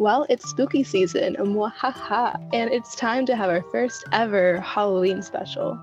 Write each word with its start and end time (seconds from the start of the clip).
Well, 0.00 0.24
it's 0.30 0.48
spooky 0.48 0.82
season, 0.82 1.36
and 1.36 2.70
it's 2.72 2.96
time 2.96 3.26
to 3.26 3.36
have 3.36 3.50
our 3.50 3.62
first 3.70 4.02
ever 4.12 4.58
Halloween 4.62 5.20
special. 5.20 5.78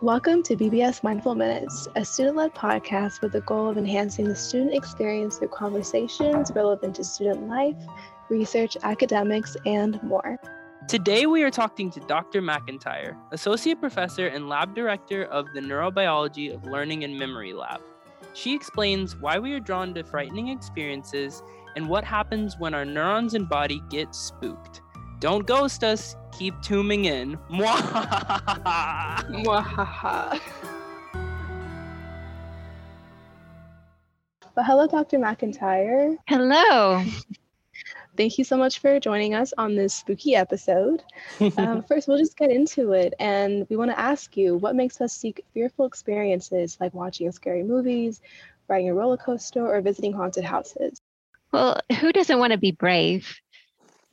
Welcome 0.00 0.42
to 0.44 0.56
BBS 0.56 1.02
Mindful 1.02 1.34
Minutes, 1.34 1.88
a 1.94 2.06
student 2.06 2.38
led 2.38 2.54
podcast 2.54 3.20
with 3.20 3.32
the 3.32 3.42
goal 3.42 3.68
of 3.68 3.76
enhancing 3.76 4.24
the 4.24 4.34
student 4.34 4.72
experience 4.72 5.36
through 5.36 5.48
conversations 5.48 6.50
relevant 6.54 6.94
to 6.94 7.04
student 7.04 7.46
life, 7.50 7.76
research, 8.30 8.78
academics, 8.82 9.58
and 9.66 10.02
more. 10.02 10.38
Today, 10.88 11.26
we 11.26 11.42
are 11.42 11.50
talking 11.50 11.90
to 11.90 12.00
Dr. 12.00 12.40
McIntyre, 12.40 13.14
Associate 13.30 13.78
Professor 13.78 14.28
and 14.28 14.48
Lab 14.48 14.74
Director 14.74 15.24
of 15.24 15.52
the 15.52 15.60
Neurobiology 15.60 16.54
of 16.54 16.64
Learning 16.64 17.04
and 17.04 17.18
Memory 17.18 17.52
Lab. 17.52 17.82
She 18.32 18.54
explains 18.54 19.16
why 19.16 19.38
we 19.38 19.52
are 19.52 19.60
drawn 19.60 19.92
to 19.92 20.02
frightening 20.02 20.48
experiences 20.48 21.42
and 21.76 21.88
what 21.88 22.02
happens 22.04 22.58
when 22.58 22.74
our 22.74 22.86
neurons 22.86 23.34
and 23.34 23.48
body 23.48 23.82
get 23.90 24.14
spooked. 24.14 24.80
Don't 25.20 25.46
ghost 25.46 25.84
us, 25.84 26.16
keep 26.36 26.54
tuning 26.62 27.04
in. 27.04 27.36
Mwahaha. 27.50 29.24
Mwahaha. 29.44 30.40
Well, 34.56 34.64
hello, 34.64 34.86
Dr. 34.86 35.18
McIntyre. 35.18 36.16
Hello. 36.26 37.04
Thank 38.16 38.38
you 38.38 38.44
so 38.44 38.56
much 38.56 38.78
for 38.78 38.98
joining 38.98 39.34
us 39.34 39.52
on 39.58 39.76
this 39.76 39.94
spooky 39.94 40.34
episode. 40.34 41.02
um, 41.58 41.82
first, 41.82 42.08
we'll 42.08 42.16
just 42.16 42.38
get 42.38 42.50
into 42.50 42.92
it. 42.92 43.12
And 43.18 43.66
we 43.68 43.76
want 43.76 43.90
to 43.90 44.00
ask 44.00 44.34
you 44.34 44.56
what 44.56 44.74
makes 44.74 45.02
us 45.02 45.12
seek 45.12 45.44
fearful 45.52 45.84
experiences 45.84 46.78
like 46.80 46.94
watching 46.94 47.30
scary 47.32 47.62
movies, 47.62 48.22
riding 48.68 48.88
a 48.88 48.94
roller 48.94 49.18
coaster, 49.18 49.66
or 49.66 49.82
visiting 49.82 50.14
haunted 50.14 50.44
houses? 50.44 51.02
Well, 51.56 51.80
who 52.00 52.12
doesn't 52.12 52.38
want 52.38 52.52
to 52.52 52.58
be 52.58 52.72
brave? 52.72 53.34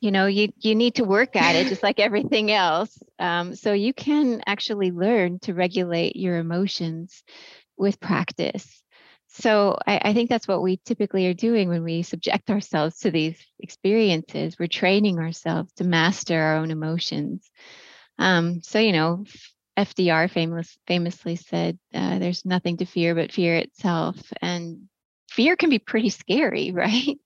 You 0.00 0.12
know, 0.12 0.24
you 0.24 0.48
you 0.62 0.74
need 0.74 0.94
to 0.94 1.04
work 1.04 1.36
at 1.36 1.54
it 1.56 1.66
just 1.66 1.82
like 1.82 2.00
everything 2.00 2.50
else. 2.50 2.98
Um, 3.18 3.54
so 3.54 3.74
you 3.74 3.92
can 3.92 4.40
actually 4.46 4.92
learn 4.92 5.40
to 5.40 5.52
regulate 5.52 6.16
your 6.16 6.38
emotions 6.38 7.22
with 7.76 8.00
practice. 8.00 8.82
So 9.28 9.76
I, 9.86 10.00
I, 10.04 10.14
think 10.14 10.30
that's 10.30 10.48
what 10.48 10.62
we 10.62 10.80
typically 10.86 11.26
are 11.26 11.34
doing 11.34 11.68
when 11.68 11.84
we 11.84 12.00
subject 12.02 12.48
ourselves 12.48 13.00
to 13.00 13.10
these 13.10 13.36
experiences. 13.60 14.58
We're 14.58 14.68
training 14.68 15.18
ourselves 15.18 15.70
to 15.74 15.84
master 15.84 16.40
our 16.40 16.56
own 16.56 16.70
emotions. 16.70 17.50
Um, 18.18 18.62
so 18.62 18.78
you 18.78 18.92
know, 18.92 19.26
FDR 19.76 20.30
famous, 20.30 20.78
famously 20.86 21.36
said, 21.36 21.78
uh, 21.92 22.18
"There's 22.18 22.46
nothing 22.46 22.78
to 22.78 22.86
fear 22.86 23.14
but 23.14 23.32
fear 23.32 23.56
itself," 23.56 24.16
and 24.40 24.88
fear 25.34 25.56
can 25.56 25.70
be 25.70 25.78
pretty 25.78 26.10
scary, 26.10 26.70
right? 26.74 27.18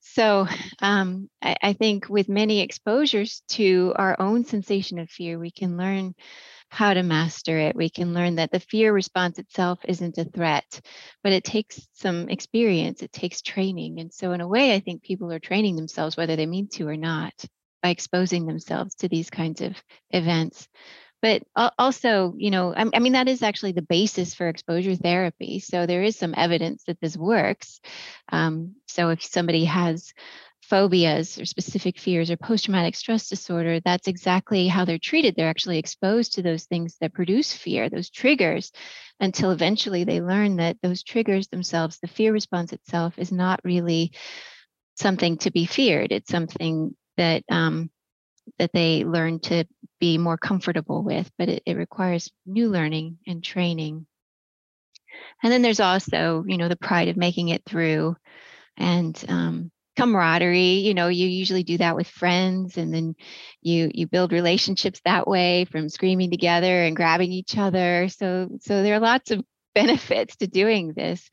So 0.00 0.46
um, 0.80 1.28
I, 1.42 1.56
I 1.62 1.72
think 1.74 2.08
with 2.08 2.28
many 2.28 2.60
exposures 2.60 3.42
to 3.50 3.92
our 3.96 4.16
own 4.18 4.44
sensation 4.44 4.98
of 4.98 5.10
fear, 5.10 5.38
we 5.38 5.50
can 5.50 5.76
learn 5.76 6.14
how 6.70 6.94
to 6.94 7.02
master 7.02 7.58
it. 7.58 7.76
We 7.76 7.90
can 7.90 8.14
learn 8.14 8.36
that 8.36 8.52
the 8.52 8.60
fear 8.60 8.92
response 8.92 9.38
itself 9.38 9.80
isn't 9.86 10.18
a 10.18 10.24
threat, 10.24 10.80
but 11.22 11.32
it 11.32 11.44
takes 11.44 11.86
some 11.92 12.28
experience, 12.28 13.02
it 13.02 13.12
takes 13.12 13.42
training. 13.42 13.98
And 13.98 14.12
so, 14.12 14.32
in 14.32 14.40
a 14.40 14.48
way, 14.48 14.74
I 14.74 14.80
think 14.80 15.02
people 15.02 15.32
are 15.32 15.40
training 15.40 15.76
themselves, 15.76 16.16
whether 16.16 16.36
they 16.36 16.46
mean 16.46 16.68
to 16.74 16.86
or 16.86 16.96
not, 16.96 17.34
by 17.82 17.90
exposing 17.90 18.46
themselves 18.46 18.94
to 18.96 19.08
these 19.08 19.30
kinds 19.30 19.60
of 19.60 19.74
events 20.10 20.68
but 21.22 21.42
also 21.78 22.34
you 22.36 22.50
know 22.50 22.74
I, 22.74 22.98
mean 22.98 23.12
that 23.12 23.28
is 23.28 23.42
actually 23.42 23.72
the 23.72 23.82
basis 23.82 24.34
for 24.34 24.48
exposure 24.48 24.96
therapy. 24.96 25.60
So 25.60 25.86
there 25.86 26.02
is 26.02 26.16
some 26.16 26.34
evidence 26.36 26.84
that 26.84 27.00
this 27.00 27.16
works. 27.16 27.80
Um, 28.30 28.76
so 28.86 29.10
if 29.10 29.22
somebody 29.22 29.64
has 29.64 30.12
phobias 30.62 31.36
or 31.38 31.44
specific 31.44 31.98
fears 31.98 32.30
or 32.30 32.36
post-traumatic 32.36 32.94
stress 32.94 33.28
disorder 33.28 33.80
that's 33.80 34.06
exactly 34.06 34.68
how 34.68 34.84
they're 34.84 34.98
treated. 34.98 35.34
They're 35.34 35.48
actually 35.48 35.78
exposed 35.78 36.34
to 36.34 36.42
those 36.42 36.64
things 36.64 36.96
that 37.00 37.12
produce 37.12 37.52
fear 37.52 37.88
those 37.88 38.08
triggers 38.08 38.70
until 39.18 39.50
eventually 39.50 40.04
they 40.04 40.20
learn 40.20 40.56
that 40.56 40.76
those 40.80 41.02
triggers 41.02 41.48
themselves 41.48 41.98
the 41.98 42.06
fear 42.06 42.32
response 42.32 42.72
itself 42.72 43.14
is 43.18 43.32
not 43.32 43.60
really 43.64 44.12
something 45.00 45.38
to 45.38 45.50
be 45.50 45.66
feared. 45.66 46.12
It's 46.12 46.30
something 46.30 46.94
that 47.16 47.42
um, 47.50 47.90
that 48.58 48.72
they 48.72 49.04
learn 49.04 49.40
to 49.40 49.64
be 50.00 50.18
more 50.18 50.36
comfortable 50.36 51.02
with, 51.02 51.30
but 51.38 51.48
it, 51.48 51.62
it 51.66 51.76
requires 51.76 52.30
new 52.46 52.68
learning 52.68 53.18
and 53.26 53.42
training. 53.42 54.06
And 55.42 55.52
then 55.52 55.62
there's 55.62 55.80
also, 55.80 56.44
you 56.46 56.56
know, 56.56 56.68
the 56.68 56.76
pride 56.76 57.08
of 57.08 57.16
making 57.16 57.48
it 57.48 57.62
through 57.64 58.16
and 58.76 59.22
um, 59.28 59.70
camaraderie 59.96 60.80
you 60.80 60.94
know 60.94 61.08
you 61.08 61.26
usually 61.26 61.62
do 61.62 61.76
that 61.76 61.94
with 61.94 62.06
friends 62.06 62.78
and 62.78 62.94
then 62.94 63.14
you 63.60 63.90
you 63.92 64.06
build 64.06 64.32
relationships 64.32 65.00
that 65.04 65.26
way 65.26 65.66
from 65.66 65.88
screaming 65.88 66.30
together 66.30 66.84
and 66.84 66.96
grabbing 66.96 67.32
each 67.32 67.58
other 67.58 68.08
so 68.08 68.48
so 68.60 68.82
there 68.82 68.94
are 68.94 69.00
lots 69.00 69.30
of 69.30 69.44
benefits 69.74 70.36
to 70.36 70.46
doing 70.46 70.92
this 70.94 71.28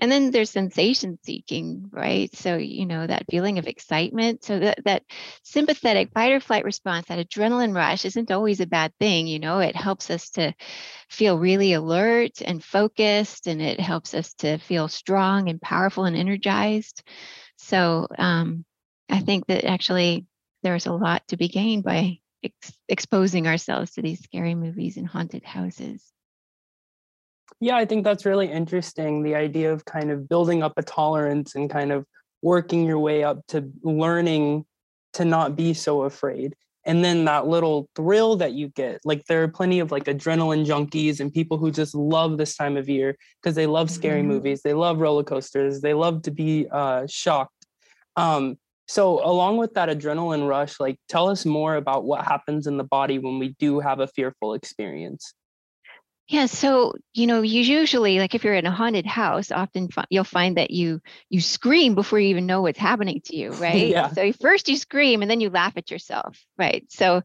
and 0.00 0.10
then 0.10 0.30
there's 0.30 0.50
sensation 0.50 1.18
seeking 1.24 1.88
right? 1.92 2.34
So 2.36 2.56
you 2.56 2.86
know 2.86 3.06
that 3.06 3.26
feeling 3.30 3.58
of 3.58 3.66
excitement. 3.66 4.44
So 4.44 4.58
that 4.60 4.84
that 4.84 5.02
sympathetic 5.42 6.10
fight 6.12 6.32
or 6.32 6.40
flight 6.40 6.64
response 6.64 7.06
that 7.08 7.18
adrenaline 7.28 7.74
rush 7.74 8.04
isn't 8.04 8.30
always 8.30 8.60
a 8.60 8.66
bad 8.66 8.92
thing 8.98 9.26
you 9.26 9.38
know? 9.38 9.60
It 9.60 9.76
helps 9.76 10.10
us 10.10 10.30
to 10.30 10.54
feel 11.08 11.38
really 11.38 11.72
alert 11.74 12.42
and 12.44 12.62
focused 12.64 13.46
and 13.46 13.60
it 13.62 13.80
helps 13.80 14.14
us 14.14 14.34
to 14.34 14.58
feel 14.58 14.88
strong 14.88 15.48
and 15.48 15.60
powerful 15.60 16.04
and 16.04 16.16
energized. 16.16 17.02
So 17.58 18.06
um, 18.18 18.64
i 19.10 19.20
think 19.20 19.46
that 19.46 19.64
actually 19.64 20.26
there's 20.62 20.86
a 20.86 20.92
lot 20.92 21.26
to 21.28 21.36
be 21.36 21.48
gained 21.48 21.84
by 21.84 22.18
ex- 22.44 22.72
exposing 22.88 23.46
ourselves 23.46 23.92
to 23.92 24.02
these 24.02 24.22
scary 24.22 24.54
movies 24.54 24.96
and 24.96 25.06
haunted 25.06 25.44
houses 25.44 26.04
yeah, 27.60 27.76
I 27.76 27.84
think 27.84 28.04
that's 28.04 28.24
really 28.24 28.50
interesting. 28.50 29.22
The 29.22 29.34
idea 29.34 29.72
of 29.72 29.84
kind 29.84 30.10
of 30.10 30.28
building 30.28 30.62
up 30.62 30.74
a 30.76 30.82
tolerance 30.82 31.54
and 31.54 31.68
kind 31.68 31.92
of 31.92 32.06
working 32.42 32.86
your 32.86 32.98
way 32.98 33.24
up 33.24 33.46
to 33.48 33.70
learning 33.82 34.64
to 35.14 35.24
not 35.24 35.56
be 35.56 35.74
so 35.74 36.02
afraid. 36.02 36.54
And 36.86 37.04
then 37.04 37.26
that 37.26 37.46
little 37.46 37.90
thrill 37.94 38.36
that 38.36 38.52
you 38.52 38.68
get. 38.68 39.00
Like 39.04 39.26
there 39.26 39.42
are 39.42 39.48
plenty 39.48 39.80
of 39.80 39.92
like 39.92 40.04
adrenaline 40.04 40.64
junkies 40.64 41.20
and 41.20 41.32
people 41.32 41.58
who 41.58 41.70
just 41.70 41.94
love 41.94 42.38
this 42.38 42.56
time 42.56 42.76
of 42.76 42.88
year 42.88 43.16
because 43.42 43.54
they 43.54 43.66
love 43.66 43.90
scary 43.90 44.20
mm-hmm. 44.20 44.28
movies, 44.28 44.62
they 44.62 44.72
love 44.72 44.98
roller 44.98 45.24
coasters, 45.24 45.82
they 45.82 45.92
love 45.92 46.22
to 46.22 46.30
be 46.30 46.68
uh, 46.70 47.06
shocked. 47.06 47.66
Um, 48.16 48.56
so 48.88 49.24
along 49.24 49.58
with 49.58 49.74
that 49.74 49.88
adrenaline 49.88 50.48
rush, 50.48 50.80
like 50.80 50.98
tell 51.08 51.28
us 51.28 51.44
more 51.44 51.76
about 51.76 52.04
what 52.04 52.24
happens 52.24 52.66
in 52.66 52.76
the 52.76 52.84
body 52.84 53.18
when 53.18 53.38
we 53.38 53.54
do 53.58 53.78
have 53.80 54.00
a 54.00 54.08
fearful 54.08 54.54
experience. 54.54 55.34
Yeah, 56.30 56.46
so 56.46 56.94
you 57.12 57.26
know, 57.26 57.42
you 57.42 57.60
usually 57.60 58.20
like 58.20 58.36
if 58.36 58.44
you're 58.44 58.54
in 58.54 58.64
a 58.64 58.70
haunted 58.70 59.04
house, 59.04 59.50
often 59.50 59.88
you'll 60.10 60.22
find 60.22 60.58
that 60.58 60.70
you 60.70 61.00
you 61.28 61.40
scream 61.40 61.96
before 61.96 62.20
you 62.20 62.28
even 62.28 62.46
know 62.46 62.62
what's 62.62 62.78
happening 62.78 63.20
to 63.24 63.36
you, 63.36 63.50
right? 63.56 63.88
yeah. 63.88 64.08
So 64.14 64.32
first 64.34 64.68
you 64.68 64.76
scream 64.76 65.22
and 65.22 65.30
then 65.30 65.40
you 65.40 65.50
laugh 65.50 65.72
at 65.76 65.90
yourself, 65.90 66.38
right? 66.56 66.86
So 66.88 67.22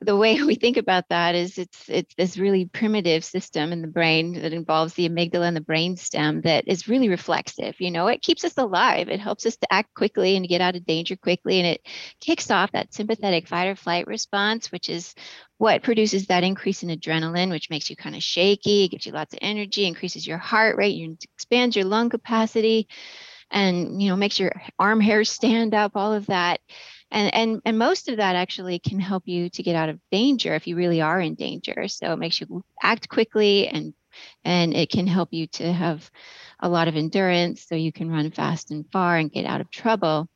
the 0.00 0.16
way 0.16 0.42
we 0.42 0.54
think 0.54 0.76
about 0.76 1.04
that 1.10 1.34
is 1.34 1.58
it's 1.58 1.88
it's 1.88 2.14
this 2.14 2.38
really 2.38 2.66
primitive 2.66 3.24
system 3.24 3.72
in 3.72 3.82
the 3.82 3.88
brain 3.88 4.34
that 4.34 4.52
involves 4.52 4.94
the 4.94 5.08
amygdala 5.08 5.46
and 5.46 5.56
the 5.56 5.60
brainstem 5.60 6.42
that 6.42 6.66
is 6.66 6.88
really 6.88 7.08
reflexive 7.08 7.80
you 7.80 7.90
know? 7.90 8.06
It 8.06 8.22
keeps 8.22 8.44
us 8.44 8.56
alive. 8.56 9.08
It 9.08 9.20
helps 9.20 9.46
us 9.46 9.56
to 9.56 9.72
act 9.72 9.94
quickly 9.94 10.36
and 10.36 10.48
get 10.48 10.60
out 10.60 10.76
of 10.76 10.86
danger 10.86 11.16
quickly 11.16 11.58
and 11.58 11.66
it 11.66 11.86
kicks 12.20 12.50
off 12.50 12.72
that 12.72 12.94
sympathetic 12.94 13.46
fight 13.46 13.68
or 13.68 13.76
flight 13.76 14.06
response 14.06 14.72
which 14.72 14.88
is 14.88 15.14
what 15.58 15.82
produces 15.82 16.26
that 16.26 16.44
increase 16.44 16.82
in 16.82 16.88
adrenaline 16.88 17.50
which 17.50 17.70
makes 17.70 17.88
you 17.90 17.96
kind 17.96 18.16
of 18.16 18.22
shaky 18.22 18.88
gives 18.88 19.06
you 19.06 19.12
lots 19.12 19.32
of 19.32 19.38
energy 19.42 19.86
increases 19.86 20.26
your 20.26 20.38
heart 20.38 20.76
rate 20.76 20.96
you 20.96 21.16
expands 21.36 21.76
your 21.76 21.84
lung 21.84 22.10
capacity 22.10 22.88
and 23.52 24.02
you 24.02 24.08
know 24.08 24.16
makes 24.16 24.40
your 24.40 24.52
arm 24.78 25.00
hairs 25.00 25.30
stand 25.30 25.74
up 25.74 25.92
all 25.94 26.12
of 26.12 26.26
that 26.26 26.60
and 27.12 27.34
and 27.34 27.62
and 27.64 27.78
most 27.78 28.08
of 28.08 28.16
that 28.16 28.36
actually 28.36 28.78
can 28.78 28.98
help 28.98 29.24
you 29.26 29.50
to 29.50 29.62
get 29.62 29.76
out 29.76 29.88
of 29.88 30.00
danger 30.10 30.54
if 30.54 30.66
you 30.66 30.76
really 30.76 31.00
are 31.00 31.20
in 31.20 31.34
danger. 31.34 31.86
So 31.88 32.12
it 32.12 32.18
makes 32.18 32.40
you 32.40 32.64
act 32.82 33.08
quickly 33.08 33.68
and 33.68 33.94
and 34.44 34.74
it 34.74 34.90
can 34.90 35.06
help 35.06 35.28
you 35.32 35.46
to 35.46 35.72
have 35.72 36.10
a 36.60 36.68
lot 36.68 36.88
of 36.88 36.96
endurance 36.96 37.64
so 37.66 37.74
you 37.74 37.92
can 37.92 38.10
run 38.10 38.30
fast 38.30 38.70
and 38.70 38.84
far 38.92 39.16
and 39.16 39.32
get 39.32 39.46
out 39.46 39.60
of 39.60 39.70
trouble 39.70 40.28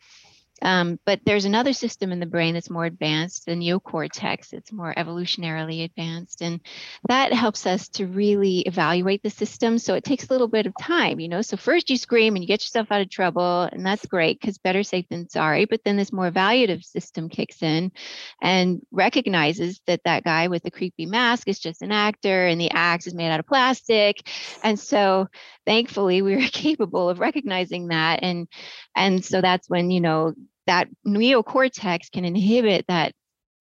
um, 0.63 0.99
but 1.05 1.21
there's 1.25 1.45
another 1.45 1.73
system 1.73 2.13
in 2.13 2.21
the 2.21 2.27
brain 2.27 2.55
that's 2.55 2.71
more 2.71 2.87
advanced, 2.87 3.45
the 3.45 3.53
neocortex. 3.53 4.53
It's 4.55 4.73
more 4.73 4.95
evolutionarily 4.97 5.85
advanced. 5.85 6.41
And 6.41 6.61
that 7.09 7.33
helps 7.33 7.67
us 7.67 7.89
to 7.91 8.07
really 8.07 8.61
evaluate 8.61 9.23
the 9.23 9.31
system. 9.31 9.79
So 9.79 9.95
it 9.95 10.05
takes 10.05 10.25
a 10.25 10.33
little 10.33 10.49
bit 10.49 10.67
of 10.67 10.73
time, 10.81 11.21
you 11.21 11.29
know. 11.29 11.43
So 11.43 11.59
first 11.59 11.91
you 11.91 11.99
scream 11.99 12.35
and 12.35 12.43
you 12.43 12.49
get 12.49 12.63
yourself 12.63 12.91
out 12.91 13.03
of 13.03 13.11
trouble, 13.11 13.69
and 13.71 13.85
that's 13.85 14.07
great 14.07 14.41
because 14.41 14.57
better 14.57 14.83
safe 14.83 15.07
than 15.11 15.29
sorry. 15.29 15.67
But 15.67 15.83
then 15.85 15.97
this 15.97 16.13
more 16.13 16.31
evaluative 16.31 16.85
system 16.85 17.29
kicks 17.29 17.63
in 17.63 17.93
and 18.41 18.81
recognizes 18.91 19.81
that 19.87 20.05
that 20.05 20.25
guy 20.25 20.49
with 20.49 20.63
the 20.63 20.71
creepy 20.71 21.05
mask 21.05 21.49
is 21.49 21.59
just 21.59 21.83
an 21.83 21.93
actor 21.93 22.47
and 22.47 22.61
the 22.61 22.71
axe 22.71 23.07
is 23.07 23.15
made 23.15 23.31
out 23.31 23.41
of 23.41 23.47
plastic. 23.47 24.27
And 24.63 24.81
so 24.81 25.29
thankfully 25.67 26.23
we 26.23 26.37
were 26.43 26.49
capable 26.51 27.11
of 27.11 27.21
recognizing 27.21 27.89
that. 27.89 28.21
And 28.23 28.49
and 28.95 29.23
so 29.23 29.43
that's 29.43 29.69
when, 29.69 29.91
you 29.91 30.01
know, 30.01 30.35
that 30.67 30.89
neocortex 31.07 32.11
can 32.13 32.25
inhibit 32.25 32.85
that 32.89 33.13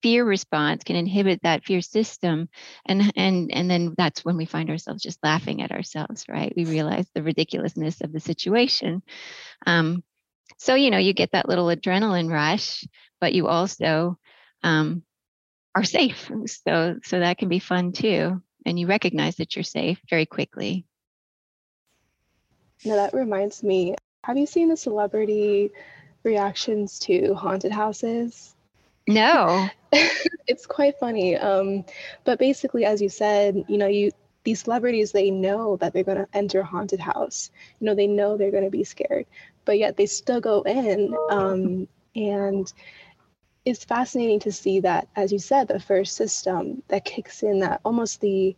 fear 0.02 0.24
response 0.24 0.84
can 0.84 0.96
inhibit 0.96 1.40
that 1.42 1.64
fear 1.64 1.80
system 1.80 2.48
and 2.84 3.12
and 3.16 3.50
and 3.52 3.70
then 3.70 3.94
that's 3.96 4.24
when 4.24 4.36
we 4.36 4.44
find 4.44 4.70
ourselves 4.70 5.02
just 5.02 5.18
laughing 5.22 5.62
at 5.62 5.72
ourselves 5.72 6.26
right? 6.28 6.52
We 6.56 6.64
realize 6.64 7.06
the 7.14 7.22
ridiculousness 7.22 8.00
of 8.02 8.12
the 8.12 8.20
situation. 8.20 9.02
Um, 9.66 10.04
so 10.58 10.74
you 10.74 10.90
know 10.90 10.98
you 10.98 11.12
get 11.12 11.32
that 11.32 11.48
little 11.48 11.66
adrenaline 11.66 12.30
rush 12.30 12.84
but 13.20 13.32
you 13.32 13.48
also 13.48 14.18
um, 14.62 15.02
are 15.74 15.84
safe. 15.84 16.30
So 16.46 16.96
so 17.02 17.20
that 17.20 17.38
can 17.38 17.48
be 17.48 17.58
fun 17.58 17.92
too 17.92 18.42
and 18.64 18.78
you 18.78 18.86
recognize 18.86 19.36
that 19.36 19.56
you're 19.56 19.62
safe 19.62 19.98
very 20.10 20.26
quickly. 20.26 20.86
Now 22.84 22.96
that 22.96 23.14
reminds 23.14 23.62
me 23.62 23.96
have 24.24 24.36
you 24.36 24.46
seen 24.46 24.68
the 24.68 24.76
celebrity 24.76 25.70
reactions 26.26 26.98
to 26.98 27.34
haunted 27.34 27.72
houses 27.72 28.56
no. 29.06 29.68
it's 29.92 30.66
quite 30.66 30.98
funny. 30.98 31.36
Um, 31.36 31.84
but 32.24 32.38
basically, 32.38 32.84
as 32.84 33.00
you 33.00 33.08
said, 33.08 33.64
you 33.68 33.78
know, 33.78 33.86
you 33.86 34.10
these 34.44 34.60
celebrities 34.60 35.10
they 35.10 35.28
know 35.28 35.76
that 35.78 35.92
they're 35.92 36.04
going 36.04 36.18
to 36.18 36.28
enter 36.32 36.60
a 36.60 36.64
haunted 36.64 37.00
house. 37.00 37.50
You 37.80 37.86
know, 37.86 37.94
they 37.94 38.06
know 38.06 38.36
they're 38.36 38.52
going 38.52 38.64
to 38.64 38.70
be 38.70 38.84
scared, 38.84 39.26
but 39.64 39.78
yet 39.78 39.96
they 39.96 40.06
still 40.06 40.40
go 40.40 40.62
in. 40.62 41.14
Um, 41.30 41.88
and 42.14 42.72
it's 43.64 43.84
fascinating 43.84 44.38
to 44.40 44.52
see 44.52 44.80
that, 44.80 45.08
as 45.16 45.32
you 45.32 45.40
said, 45.40 45.66
the 45.66 45.80
first 45.80 46.14
system 46.14 46.82
that 46.88 47.04
kicks 47.04 47.42
in, 47.42 47.58
that 47.60 47.80
almost 47.84 48.20
the 48.20 48.56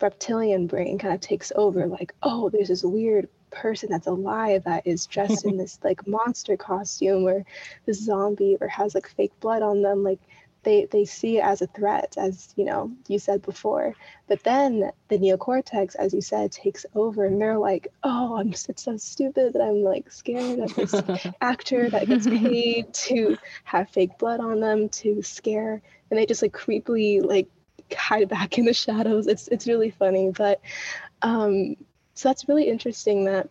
reptilian 0.00 0.66
brain 0.66 0.98
kind 0.98 1.14
of 1.14 1.20
takes 1.20 1.52
over. 1.54 1.86
Like, 1.86 2.12
oh, 2.24 2.50
there's 2.50 2.68
this 2.68 2.82
weird 2.82 3.28
person 3.50 3.90
that's 3.90 4.06
alive 4.06 4.64
that 4.64 4.86
is 4.86 5.06
dressed 5.06 5.44
in 5.44 5.56
this 5.58 5.78
like 5.82 6.06
monster 6.06 6.56
costume 6.56 7.26
or 7.26 7.44
this 7.86 8.02
zombie 8.02 8.56
or 8.60 8.68
has 8.68 8.94
like 8.94 9.08
fake 9.08 9.32
blood 9.40 9.62
on 9.62 9.82
them 9.82 10.02
like 10.02 10.20
they 10.62 10.86
they 10.86 11.04
see 11.04 11.38
it 11.38 11.44
as 11.44 11.62
a 11.62 11.66
threat 11.68 12.14
as 12.18 12.52
you 12.56 12.64
know 12.64 12.90
you 13.08 13.18
said 13.18 13.42
before. 13.42 13.94
But 14.28 14.42
then 14.44 14.90
the 15.08 15.18
neocortex 15.18 15.96
as 15.96 16.12
you 16.12 16.20
said 16.20 16.52
takes 16.52 16.84
over 16.94 17.24
and 17.24 17.40
they're 17.40 17.58
like 17.58 17.88
oh 18.02 18.36
i'm 18.36 18.50
it's 18.52 18.82
so 18.82 18.96
stupid 18.96 19.54
that 19.54 19.62
i'm 19.62 19.82
like 19.82 20.10
scared 20.12 20.60
of 20.60 20.74
this 20.74 20.94
actor 21.40 21.90
that 21.90 22.06
gets 22.06 22.26
paid 22.26 22.92
to 22.92 23.36
have 23.64 23.88
fake 23.90 24.18
blood 24.18 24.40
on 24.40 24.60
them 24.60 24.88
to 24.90 25.22
scare 25.22 25.80
and 26.10 26.18
they 26.18 26.26
just 26.26 26.42
like 26.42 26.52
creepily 26.52 27.24
like 27.24 27.48
hide 27.96 28.28
back 28.28 28.58
in 28.58 28.64
the 28.64 28.74
shadows. 28.74 29.26
It's 29.26 29.48
it's 29.48 29.66
really 29.66 29.90
funny 29.90 30.30
but 30.30 30.60
um 31.22 31.76
so 32.20 32.28
that's 32.28 32.48
really 32.48 32.68
interesting 32.68 33.24
that 33.24 33.48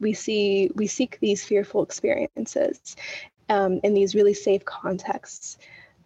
we 0.00 0.14
see 0.14 0.68
we 0.74 0.88
seek 0.88 1.20
these 1.20 1.44
fearful 1.44 1.84
experiences 1.84 2.96
um, 3.48 3.78
in 3.84 3.94
these 3.94 4.16
really 4.16 4.34
safe 4.34 4.64
contexts. 4.64 5.58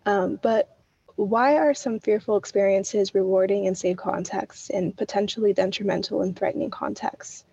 Um, 0.05 0.39
but 0.43 0.77
why 1.15 1.57
are 1.57 1.73
some 1.73 1.99
fearful 1.99 2.37
experiences 2.37 3.15
rewarding 3.15 3.65
in 3.65 3.75
safe 3.75 3.97
contexts 3.97 4.69
and 4.69 4.95
potentially 4.95 5.55
detrimental 5.55 6.21
in 6.21 6.35
threatening 6.35 6.69
contexts? 6.69 7.47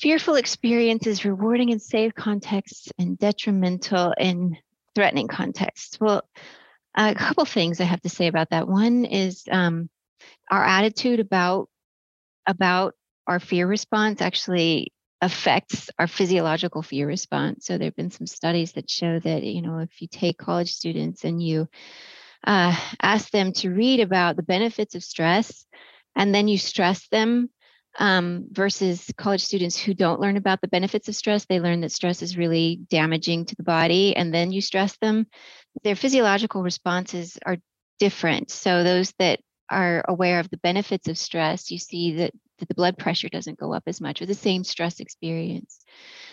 Fearful 0.00 0.36
experiences 0.36 1.24
rewarding 1.24 1.70
in 1.70 1.80
safe 1.80 2.14
contexts 2.14 2.88
and 3.00 3.18
detrimental 3.18 4.14
in 4.16 4.56
threatening 4.94 5.26
contexts. 5.26 5.98
Well, 6.00 6.22
a 6.94 7.16
couple 7.16 7.44
things 7.46 7.80
I 7.80 7.84
have 7.84 8.02
to 8.02 8.08
say 8.08 8.28
about 8.28 8.50
that. 8.50 8.68
One 8.68 9.06
is 9.06 9.42
um, 9.50 9.90
our 10.48 10.64
attitude 10.64 11.18
about 11.18 11.68
about 12.46 12.94
our 13.26 13.40
fear 13.40 13.66
response 13.66 14.20
actually 14.20 14.92
affects 15.20 15.88
our 15.98 16.08
physiological 16.08 16.82
fear 16.82 17.06
response. 17.06 17.66
So 17.66 17.78
there 17.78 17.86
have 17.86 17.96
been 17.96 18.10
some 18.10 18.26
studies 18.26 18.72
that 18.72 18.90
show 18.90 19.20
that, 19.20 19.44
you 19.44 19.62
know, 19.62 19.78
if 19.78 20.02
you 20.02 20.08
take 20.08 20.36
college 20.36 20.72
students 20.72 21.24
and 21.24 21.40
you 21.40 21.68
uh, 22.44 22.76
ask 23.00 23.30
them 23.30 23.52
to 23.52 23.70
read 23.70 24.00
about 24.00 24.36
the 24.36 24.42
benefits 24.42 24.96
of 24.96 25.04
stress 25.04 25.64
and 26.16 26.34
then 26.34 26.48
you 26.48 26.58
stress 26.58 27.06
them 27.08 27.50
um, 27.98 28.46
versus 28.50 29.12
college 29.16 29.44
students 29.44 29.78
who 29.78 29.94
don't 29.94 30.20
learn 30.20 30.36
about 30.36 30.60
the 30.60 30.68
benefits 30.68 31.08
of 31.08 31.14
stress, 31.14 31.44
they 31.44 31.60
learn 31.60 31.82
that 31.82 31.92
stress 31.92 32.20
is 32.20 32.36
really 32.36 32.80
damaging 32.90 33.44
to 33.44 33.54
the 33.54 33.62
body 33.62 34.16
and 34.16 34.34
then 34.34 34.50
you 34.50 34.60
stress 34.60 34.96
them, 34.96 35.26
their 35.84 35.94
physiological 35.96 36.62
responses 36.62 37.38
are 37.46 37.58
different. 38.00 38.50
So 38.50 38.82
those 38.82 39.12
that 39.20 39.38
are 39.72 40.04
aware 40.08 40.40
of 40.40 40.50
the 40.50 40.58
benefits 40.58 41.08
of 41.08 41.18
stress, 41.18 41.70
you 41.70 41.78
see 41.78 42.16
that, 42.16 42.32
that 42.58 42.68
the 42.68 42.74
blood 42.74 42.98
pressure 42.98 43.28
doesn't 43.28 43.58
go 43.58 43.72
up 43.72 43.84
as 43.86 44.00
much 44.00 44.22
or 44.22 44.26
the 44.26 44.34
same 44.34 44.64
stress 44.64 45.00
experience. 45.00 45.80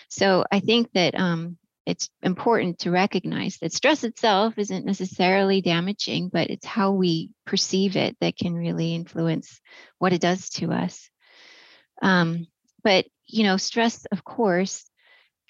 So 0.08 0.44
I 0.50 0.60
think 0.60 0.92
that 0.92 1.14
um, 1.14 1.56
it's 1.86 2.10
important 2.22 2.80
to 2.80 2.90
recognize 2.90 3.58
that 3.58 3.72
stress 3.72 4.04
itself 4.04 4.54
isn't 4.58 4.84
necessarily 4.84 5.60
damaging, 5.60 6.28
but 6.28 6.50
it's 6.50 6.66
how 6.66 6.92
we 6.92 7.30
perceive 7.46 7.96
it 7.96 8.16
that 8.20 8.36
can 8.36 8.54
really 8.54 8.94
influence 8.94 9.60
what 9.98 10.12
it 10.12 10.20
does 10.20 10.50
to 10.50 10.72
us. 10.72 11.08
Um, 12.02 12.46
but 12.82 13.06
you 13.26 13.44
know, 13.44 13.56
stress, 13.56 14.04
of 14.06 14.24
course, 14.24 14.89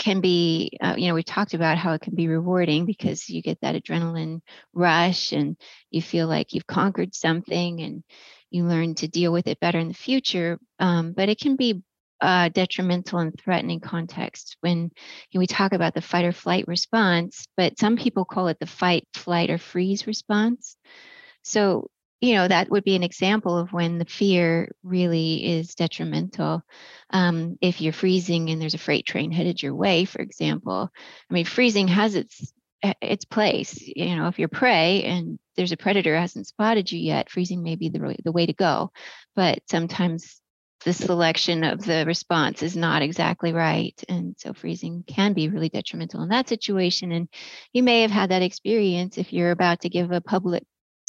can 0.01 0.21
be, 0.23 0.77
uh, 0.81 0.95
you 0.97 1.07
know, 1.09 1.15
we 1.15 1.23
talked 1.23 1.53
about 1.53 1.77
how 1.79 1.93
it 1.93 2.01
can 2.01 2.15
be 2.15 2.27
rewarding 2.27 2.87
because 2.87 3.29
you 3.29 3.43
get 3.43 3.61
that 3.61 3.77
adrenaline 3.77 4.41
rush 4.73 5.33
and 5.33 5.57
you 5.91 6.01
feel 6.01 6.27
like 6.27 6.55
you've 6.55 6.67
conquered 6.67 7.15
something 7.15 7.81
and 7.81 8.03
you 8.51 8.65
learn 8.65 8.95
to 8.97 9.07
deal 9.07 9.31
with 9.31 9.47
it 9.47 9.61
better 9.61 9.79
in 9.79 9.89
the 9.89 9.95
future. 9.95 10.59
Um, 10.79 11.13
but 11.13 11.29
it 11.29 11.39
can 11.39 11.55
be 11.55 11.83
uh, 12.23 12.49
detrimental 12.49 13.19
and 13.19 13.39
threatening 13.39 13.81
context 13.81 14.57
when 14.61 14.79
you 14.85 14.89
know, 15.35 15.41
we 15.41 15.47
talk 15.47 15.73
about 15.73 15.93
the 15.93 16.01
fight 16.01 16.25
or 16.25 16.33
flight 16.33 16.67
response, 16.67 17.47
but 17.59 17.79
some 17.79 17.97
people 17.97 18.25
call 18.25 18.49
it 18.49 18.59
the 18.59 18.67
fight, 18.67 19.07
flight, 19.13 19.51
or 19.51 19.59
freeze 19.59 20.07
response. 20.07 20.77
So 21.43 21.91
you 22.21 22.35
know 22.35 22.47
that 22.47 22.71
would 22.71 22.85
be 22.85 22.97
an 22.97 23.03
example 23.03 23.57
of 23.59 23.73
when 23.73 23.99
the 23.99 24.05
fear 24.05 24.71
really 24.83 25.59
is 25.59 25.75
detrimental. 25.75 26.63
Um, 27.11 27.59
if 27.61 27.81
you're 27.81 27.93
freezing 27.93 28.51
and 28.51 28.61
there's 28.61 28.75
a 28.75 28.79
freight 28.79 29.07
train 29.07 29.33
headed 29.33 29.63
your 29.63 29.75
way 29.75 30.05
for 30.05 30.23
example 30.23 30.89
i 31.29 31.35
mean 31.35 31.45
freezing 31.45 31.89
has 31.89 32.15
its 32.15 32.53
its 33.03 33.25
place 33.25 33.77
you 33.81 34.17
know 34.17 34.29
if 34.29 34.39
you're 34.39 34.49
prey 34.49 35.03
and 35.03 35.39
there's 35.61 35.73
a 35.73 35.77
predator 35.77 36.17
hasn't 36.17 36.47
spotted 36.47 36.91
you 36.91 36.99
yet 36.99 37.29
freezing 37.29 37.63
may 37.63 37.77
be 37.77 37.91
the, 37.91 38.17
the 38.25 38.33
way 38.33 38.47
to 38.47 38.55
go. 38.55 38.91
But 39.37 39.59
sometimes 39.69 40.41
the 40.87 40.95
selection 40.95 41.65
of 41.65 41.85
the 41.85 42.05
response 42.07 42.63
is 42.63 42.75
not 42.75 43.03
exactly 43.03 43.53
right 43.53 44.03
and 44.09 44.35
so 44.39 44.55
freezing 44.55 45.05
can 45.07 45.35
be 45.35 45.51
really 45.51 45.69
detrimental 45.69 46.23
in 46.23 46.31
that 46.31 46.49
situation. 46.49 47.13
And 47.13 47.29
you 47.75 47.83
may 47.83 48.01
have 48.01 48.11
had 48.11 48.31
that 48.31 48.41
experience 48.41 49.19
if 49.19 49.35
you're 49.35 49.51
about 49.51 49.81
to 49.83 49.91
give 49.91 50.13
a 50.13 50.23
public 50.23 50.65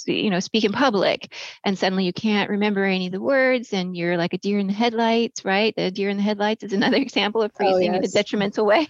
you 0.07 0.29
know 0.29 0.39
speak 0.39 0.63
in 0.63 0.71
public 0.71 1.33
and 1.63 1.77
suddenly 1.77 2.05
you 2.05 2.13
can't 2.13 2.49
remember 2.49 2.83
any 2.83 3.07
of 3.07 3.11
the 3.11 3.21
words 3.21 3.73
and 3.73 3.95
you're 3.95 4.17
like 4.17 4.33
a 4.33 4.37
deer 4.37 4.59
in 4.59 4.67
the 4.67 4.73
headlights 4.73 5.45
right? 5.45 5.73
The 5.75 5.91
deer 5.91 6.09
in 6.09 6.17
the 6.17 6.23
headlights 6.23 6.63
is 6.63 6.73
another 6.81 6.97
example 6.97 7.41
of 7.41 7.51
freezing 7.53 7.91
oh, 7.91 7.93
yes. 7.93 7.97
in 7.97 8.03
a 8.05 8.07
detrimental 8.07 8.65
way. 8.65 8.87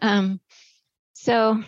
Um, 0.00 0.40
so 1.14 1.62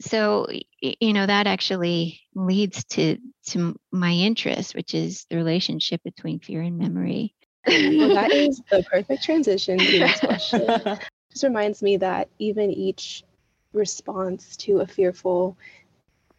so 0.00 0.46
you 0.80 1.12
know 1.12 1.26
that 1.26 1.46
actually 1.46 2.20
leads 2.34 2.84
to 2.84 3.18
to 3.46 3.78
my 3.90 4.12
interest 4.12 4.74
which 4.74 4.94
is 4.94 5.26
the 5.30 5.36
relationship 5.36 6.02
between 6.02 6.40
fear 6.40 6.62
and 6.62 6.78
memory. 6.78 7.34
Well, 7.66 8.14
that 8.14 8.32
is 8.32 8.60
the 8.70 8.82
perfect 8.90 9.22
transition 9.22 9.78
to 9.78 9.98
this 9.98 10.20
question. 10.20 10.66
Just 11.30 11.44
reminds 11.44 11.82
me 11.82 11.96
that 11.98 12.28
even 12.38 12.70
each 12.70 13.22
response 13.72 14.56
to 14.58 14.80
a 14.80 14.86
fearful 14.86 15.56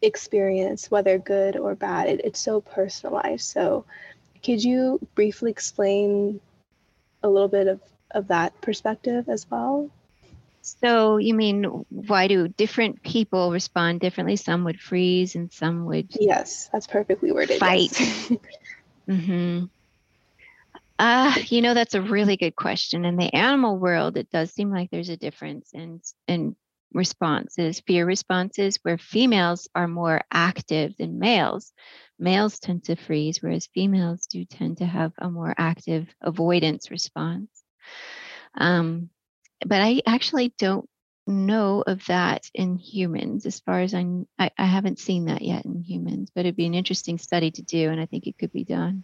experience, 0.04 0.92
whether 0.92 1.18
good 1.18 1.58
or 1.58 1.76
bad. 1.76 2.08
It, 2.10 2.22
it's 2.24 2.40
so 2.40 2.62
personalized. 2.62 3.46
So, 3.46 3.86
could 4.44 4.64
you 4.64 5.00
briefly 5.16 5.52
explain 5.52 6.40
a 7.24 7.30
little 7.30 7.48
bit 7.48 7.68
of, 7.68 7.82
of 8.12 8.28
that 8.28 8.60
perspective 8.62 9.30
as 9.30 9.50
well? 9.50 9.90
So, 10.62 11.18
you 11.18 11.34
mean 11.34 11.86
why 11.90 12.28
do 12.28 12.48
different 12.48 13.02
people 13.04 13.52
respond 13.52 14.00
differently? 14.00 14.36
Some 14.36 14.64
would 14.66 14.80
freeze 14.80 15.36
and 15.36 15.52
some 15.52 15.86
would. 15.86 16.10
Yes, 16.20 16.70
that's 16.72 16.88
perfectly 16.88 17.32
worded. 17.32 17.60
Fight. 17.60 18.00
Yes. 18.00 18.32
mm-hmm. 19.10 19.66
Uh, 21.00 21.36
you 21.48 21.62
know, 21.62 21.74
that's 21.74 21.96
a 21.96 22.02
really 22.02 22.38
good 22.38 22.56
question. 22.56 23.04
In 23.04 23.18
the 23.18 23.34
animal 23.34 23.78
world, 23.78 24.16
it 24.16 24.30
does 24.30 24.52
seem 24.52 24.72
like 24.72 24.90
there's 24.92 25.10
a 25.10 25.18
difference 25.18 25.72
And, 25.74 26.02
in 26.28 26.56
responses, 26.94 27.82
fear 27.86 28.06
responses, 28.06 28.80
where 28.84 28.98
females 28.98 29.68
are 29.76 29.88
more 29.88 30.22
active 30.32 30.96
than 30.98 31.20
males. 31.20 31.74
Males 32.20 32.60
tend 32.60 32.86
to 32.86 32.96
freeze, 32.96 33.42
whereas 33.42 33.68
females 33.74 34.28
do 34.28 34.46
tend 34.46 34.78
to 34.78 34.86
have 34.86 35.12
a 35.18 35.30
more 35.30 35.54
active 35.58 36.08
avoidance 36.22 36.92
response. 36.92 37.50
Um, 38.58 39.10
but 39.66 39.82
I 39.82 40.02
actually 40.06 40.54
don't 40.58 40.88
know 41.26 41.84
of 41.86 42.06
that 42.08 42.44
in 42.54 42.78
humans 42.78 43.46
as 43.46 43.60
far 43.60 43.80
as 43.80 43.94
I'm, 43.94 44.28
I, 44.38 44.52
I 44.58 44.66
haven't 44.66 45.00
seen 45.00 45.26
that 45.26 45.42
yet 45.42 45.66
in 45.66 45.82
humans, 45.82 46.32
but 46.34 46.42
it'd 46.42 46.56
be 46.56 46.66
an 46.66 46.74
interesting 46.74 47.18
study 47.18 47.52
to 47.52 47.62
do, 47.62 47.90
and 47.90 48.00
I 48.00 48.06
think 48.06 48.28
it 48.28 48.38
could 48.38 48.52
be 48.52 48.64
done. 48.64 49.04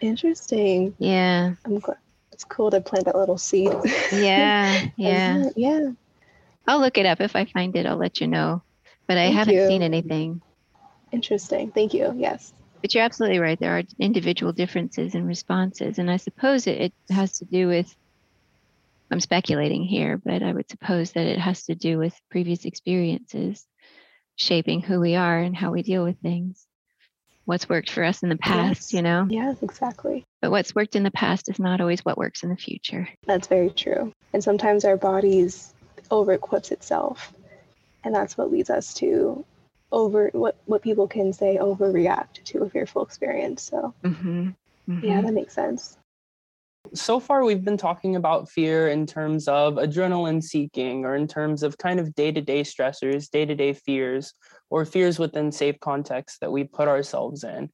Interesting. 0.00 0.94
Yeah. 0.98 1.54
I'm 1.64 1.78
glad. 1.78 1.98
It's 2.32 2.44
cool 2.44 2.70
to 2.70 2.80
plant 2.80 3.06
that 3.06 3.16
little 3.16 3.38
seed. 3.38 3.72
Yeah. 4.12 4.80
Yeah. 4.96 5.50
yeah. 5.56 5.90
I'll 6.68 6.80
look 6.80 6.98
it 6.98 7.06
up. 7.06 7.20
If 7.20 7.34
I 7.34 7.46
find 7.46 7.74
it, 7.74 7.86
I'll 7.86 7.96
let 7.96 8.20
you 8.20 8.26
know. 8.28 8.62
But 9.06 9.16
I 9.16 9.26
Thank 9.26 9.36
haven't 9.36 9.54
you. 9.54 9.66
seen 9.66 9.82
anything. 9.82 10.42
Interesting. 11.10 11.70
Thank 11.70 11.94
you. 11.94 12.12
Yes. 12.14 12.52
But 12.82 12.94
you're 12.94 13.04
absolutely 13.04 13.38
right. 13.38 13.58
There 13.58 13.78
are 13.78 13.82
individual 13.98 14.52
differences 14.52 15.14
in 15.14 15.26
responses. 15.26 15.98
And 15.98 16.10
I 16.10 16.18
suppose 16.18 16.66
it, 16.66 16.80
it 16.80 16.92
has 17.10 17.38
to 17.38 17.46
do 17.46 17.66
with, 17.68 17.92
I'm 19.10 19.18
speculating 19.20 19.82
here, 19.82 20.20
but 20.22 20.42
I 20.42 20.52
would 20.52 20.68
suppose 20.70 21.12
that 21.12 21.26
it 21.26 21.38
has 21.38 21.64
to 21.64 21.74
do 21.74 21.98
with 21.98 22.14
previous 22.30 22.66
experiences 22.66 23.66
shaping 24.36 24.82
who 24.82 25.00
we 25.00 25.16
are 25.16 25.38
and 25.38 25.56
how 25.56 25.72
we 25.72 25.82
deal 25.82 26.04
with 26.04 26.20
things. 26.20 26.64
What's 27.46 27.66
worked 27.68 27.90
for 27.90 28.04
us 28.04 28.22
in 28.22 28.28
the 28.28 28.36
past, 28.36 28.92
Yes. 28.92 28.92
you 28.92 29.00
know? 29.00 29.26
Yes, 29.30 29.56
exactly. 29.62 30.26
But 30.42 30.50
what's 30.50 30.74
worked 30.74 30.94
in 30.96 31.02
the 31.02 31.10
past 31.10 31.48
is 31.48 31.58
not 31.58 31.80
always 31.80 32.04
what 32.04 32.18
works 32.18 32.42
in 32.42 32.50
the 32.50 32.56
future. 32.56 33.08
That's 33.26 33.48
very 33.48 33.70
true. 33.70 34.12
And 34.34 34.44
sometimes 34.44 34.84
our 34.84 34.98
bodies 34.98 35.72
over 36.10 36.32
equips 36.32 36.70
itself. 36.70 37.32
And 38.04 38.14
that's 38.14 38.38
what 38.38 38.50
leads 38.50 38.70
us 38.70 38.94
to 38.94 39.44
over 39.92 40.30
what, 40.32 40.56
what 40.66 40.82
people 40.82 41.08
can 41.08 41.32
say 41.32 41.58
overreact 41.60 42.44
to 42.44 42.62
a 42.62 42.70
fearful 42.70 43.02
experience. 43.02 43.62
So 43.62 43.94
hmm 44.04 44.50
yeah, 45.02 45.20
that 45.20 45.32
makes 45.34 45.54
sense. 45.54 45.96
so 46.94 47.20
far 47.20 47.44
we've 47.44 47.64
been 47.64 47.76
talking 47.76 48.16
about 48.16 48.48
fear 48.48 48.88
in 48.88 49.06
terms 49.06 49.46
of 49.48 49.74
adrenaline 49.74 50.42
seeking 50.42 51.04
or 51.04 51.14
in 51.14 51.26
terms 51.26 51.62
of 51.62 51.76
kind 51.78 52.00
of 52.00 52.14
day-to-day 52.14 52.62
stressors 52.62 53.30
day-to-day 53.30 53.72
fears 53.74 54.32
or 54.70 54.84
fears 54.84 55.18
within 55.18 55.52
safe 55.52 55.78
contexts 55.80 56.38
that 56.40 56.50
we 56.50 56.64
put 56.64 56.88
ourselves 56.88 57.44
in 57.44 57.68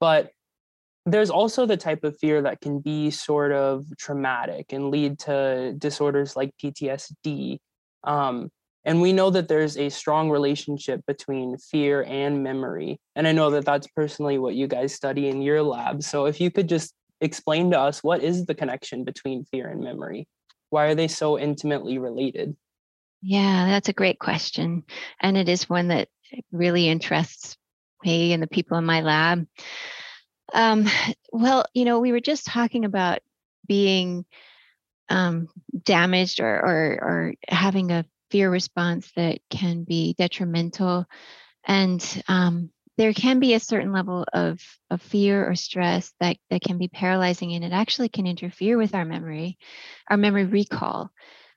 but 0.00 0.30
there's 1.06 1.30
also 1.30 1.64
the 1.64 1.76
type 1.76 2.04
of 2.04 2.18
fear 2.18 2.42
that 2.42 2.60
can 2.60 2.80
be 2.80 3.10
sort 3.10 3.52
of 3.52 3.86
traumatic 3.98 4.72
and 4.72 4.90
lead 4.90 5.18
to 5.18 5.74
disorders 5.78 6.36
like 6.36 6.50
ptsd 6.62 7.58
um, 8.04 8.50
and 8.84 9.02
we 9.02 9.12
know 9.12 9.28
that 9.28 9.48
there's 9.48 9.76
a 9.76 9.88
strong 9.90 10.30
relationship 10.30 11.02
between 11.06 11.58
fear 11.58 12.02
and 12.04 12.42
memory 12.42 12.98
and 13.16 13.26
i 13.26 13.32
know 13.32 13.50
that 13.50 13.64
that's 13.64 13.86
personally 13.88 14.38
what 14.38 14.54
you 14.54 14.66
guys 14.66 14.94
study 14.94 15.28
in 15.28 15.42
your 15.42 15.62
lab 15.62 16.02
so 16.02 16.26
if 16.26 16.40
you 16.40 16.50
could 16.50 16.68
just 16.68 16.94
explain 17.20 17.70
to 17.70 17.80
us 17.80 18.02
what 18.02 18.22
is 18.22 18.46
the 18.46 18.54
connection 18.54 19.04
between 19.04 19.44
fear 19.44 19.68
and 19.68 19.82
memory? 19.82 20.26
Why 20.70 20.86
are 20.86 20.94
they 20.94 21.08
so 21.08 21.38
intimately 21.38 21.98
related? 21.98 22.56
Yeah, 23.22 23.66
that's 23.66 23.88
a 23.88 23.94
great 23.94 24.18
question. 24.18 24.84
And 25.20 25.36
it 25.36 25.48
is 25.48 25.68
one 25.68 25.88
that 25.88 26.08
really 26.52 26.88
interests 26.88 27.56
me 28.04 28.32
and 28.32 28.42
the 28.42 28.46
people 28.46 28.78
in 28.78 28.84
my 28.84 29.00
lab. 29.00 29.46
Um, 30.52 30.86
well, 31.32 31.64
you 31.74 31.84
know, 31.84 32.00
we 32.00 32.12
were 32.12 32.20
just 32.20 32.46
talking 32.46 32.84
about 32.84 33.20
being 33.66 34.24
um, 35.08 35.48
damaged 35.84 36.40
or, 36.40 36.54
or, 36.54 36.98
or 37.02 37.34
having 37.48 37.90
a 37.90 38.04
fear 38.30 38.50
response 38.50 39.10
that 39.16 39.38
can 39.50 39.84
be 39.84 40.14
detrimental. 40.18 41.06
And 41.64 42.22
um, 42.28 42.70
there 42.96 43.12
can 43.12 43.40
be 43.40 43.54
a 43.54 43.60
certain 43.60 43.92
level 43.92 44.26
of, 44.32 44.60
of 44.90 45.00
fear 45.00 45.48
or 45.48 45.54
stress 45.54 46.12
that, 46.20 46.36
that 46.50 46.62
can 46.62 46.78
be 46.78 46.88
paralyzing 46.88 47.52
and 47.52 47.64
it 47.64 47.72
actually 47.72 48.08
can 48.08 48.26
interfere 48.26 48.76
with 48.76 48.94
our 48.94 49.04
memory, 49.04 49.58
our 50.10 50.16
memory 50.16 50.44
recall. 50.44 51.10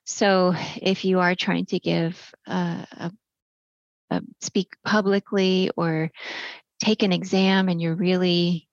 So 0.06 0.54
if 0.82 1.06
you 1.06 1.20
are 1.20 1.36
trying 1.36 1.66
to 1.68 1.80
give 1.80 2.34
uh, 2.48 2.86
a, 2.92 3.12
a 4.12 4.22
speak 4.42 4.70
publicly 4.86 5.72
or 5.76 6.12
take 6.84 7.04
an 7.04 7.14
exam 7.14 7.70
and 7.70 7.82
you're 7.82 7.96
really, 7.96 8.68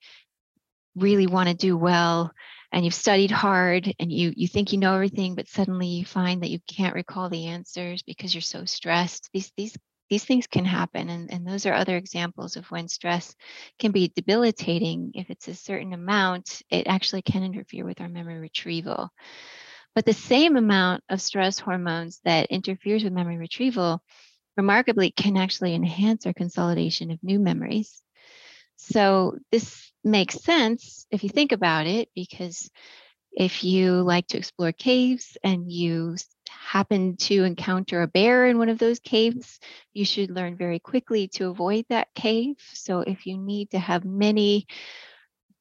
really 0.96 1.26
want 1.26 1.48
to 1.48 1.54
do 1.54 1.76
well 1.76 2.32
and 2.72 2.84
you've 2.84 2.94
studied 2.94 3.30
hard 3.30 3.92
and 3.98 4.12
you 4.12 4.32
you 4.36 4.46
think 4.46 4.72
you 4.72 4.78
know 4.78 4.94
everything, 4.94 5.34
but 5.34 5.48
suddenly 5.48 5.86
you 5.86 6.04
find 6.04 6.42
that 6.42 6.50
you 6.50 6.60
can't 6.66 6.94
recall 6.94 7.28
the 7.28 7.46
answers 7.46 8.02
because 8.02 8.34
you're 8.34 8.42
so 8.42 8.64
stressed. 8.64 9.30
These 9.32 9.52
these 9.56 9.76
these 10.10 10.24
things 10.24 10.46
can 10.46 10.64
happen 10.64 11.10
and, 11.10 11.30
and 11.30 11.46
those 11.46 11.66
are 11.66 11.74
other 11.74 11.96
examples 11.96 12.56
of 12.56 12.70
when 12.70 12.88
stress 12.88 13.34
can 13.78 13.92
be 13.92 14.12
debilitating. 14.14 15.12
If 15.14 15.30
it's 15.30 15.48
a 15.48 15.54
certain 15.54 15.92
amount 15.92 16.62
it 16.70 16.86
actually 16.86 17.22
can 17.22 17.42
interfere 17.42 17.84
with 17.84 18.00
our 18.00 18.08
memory 18.08 18.38
retrieval. 18.38 19.10
But 19.94 20.04
the 20.04 20.12
same 20.12 20.56
amount 20.56 21.02
of 21.08 21.20
stress 21.20 21.58
hormones 21.58 22.20
that 22.24 22.50
interferes 22.50 23.04
with 23.04 23.12
memory 23.12 23.38
retrieval 23.38 24.02
remarkably 24.56 25.10
can 25.10 25.36
actually 25.36 25.74
enhance 25.74 26.26
our 26.26 26.34
consolidation 26.34 27.10
of 27.10 27.22
new 27.22 27.38
memories 27.38 28.02
so 28.78 29.36
this 29.52 29.92
makes 30.04 30.40
sense 30.42 31.06
if 31.10 31.22
you 31.22 31.28
think 31.28 31.52
about 31.52 31.86
it 31.86 32.08
because 32.14 32.70
if 33.32 33.62
you 33.62 33.92
like 34.02 34.26
to 34.28 34.38
explore 34.38 34.72
caves 34.72 35.36
and 35.44 35.70
you 35.70 36.16
happen 36.48 37.16
to 37.16 37.44
encounter 37.44 38.02
a 38.02 38.08
bear 38.08 38.46
in 38.46 38.58
one 38.58 38.68
of 38.68 38.78
those 38.78 38.98
caves, 38.98 39.58
you 39.92 40.04
should 40.04 40.30
learn 40.30 40.56
very 40.56 40.78
quickly 40.78 41.28
to 41.28 41.48
avoid 41.48 41.84
that 41.88 42.08
cave. 42.14 42.56
So 42.72 43.00
if 43.00 43.26
you 43.26 43.36
need 43.36 43.70
to 43.70 43.78
have 43.78 44.04
many 44.04 44.66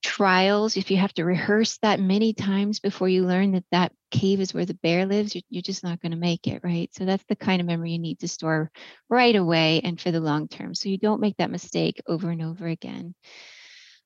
trials, 0.04 0.78
if 0.78 0.92
you 0.92 0.98
have 0.98 1.14
to 1.14 1.26
rehearse 1.26 1.78
that 1.80 2.00
many 2.00 2.34
times 2.34 2.80
before 2.80 3.10
you 3.10 3.26
learn 3.26 3.54
that 3.54 3.66
that 3.72 3.92
cave 4.12 4.40
is 4.40 4.54
where 4.54 4.66
the 4.66 4.74
bear 4.76 5.06
lives, 5.06 5.36
you're, 5.36 5.44
you're 5.50 5.62
just 5.62 5.84
not 5.84 6.02
going 6.02 6.12
to 6.12 6.18
make 6.18 6.48
it, 6.48 6.62
right? 6.64 6.90
So 6.94 7.06
that's 7.06 7.24
the 7.28 7.36
kind 7.36 7.62
of 7.62 7.68
memory 7.68 7.92
you 7.92 8.00
need 8.00 8.20
to 8.20 8.28
store 8.28 8.72
right 9.10 9.36
away 9.36 9.82
and 9.84 10.00
for 10.00 10.12
the 10.12 10.20
long 10.20 10.48
term. 10.48 10.76
So 10.76 10.90
you 10.90 10.98
don't 10.98 11.22
make 11.22 11.38
that 11.38 11.52
mistake 11.52 12.02
over 12.08 12.30
and 12.30 12.42
over 12.42 12.68
again. 12.68 13.16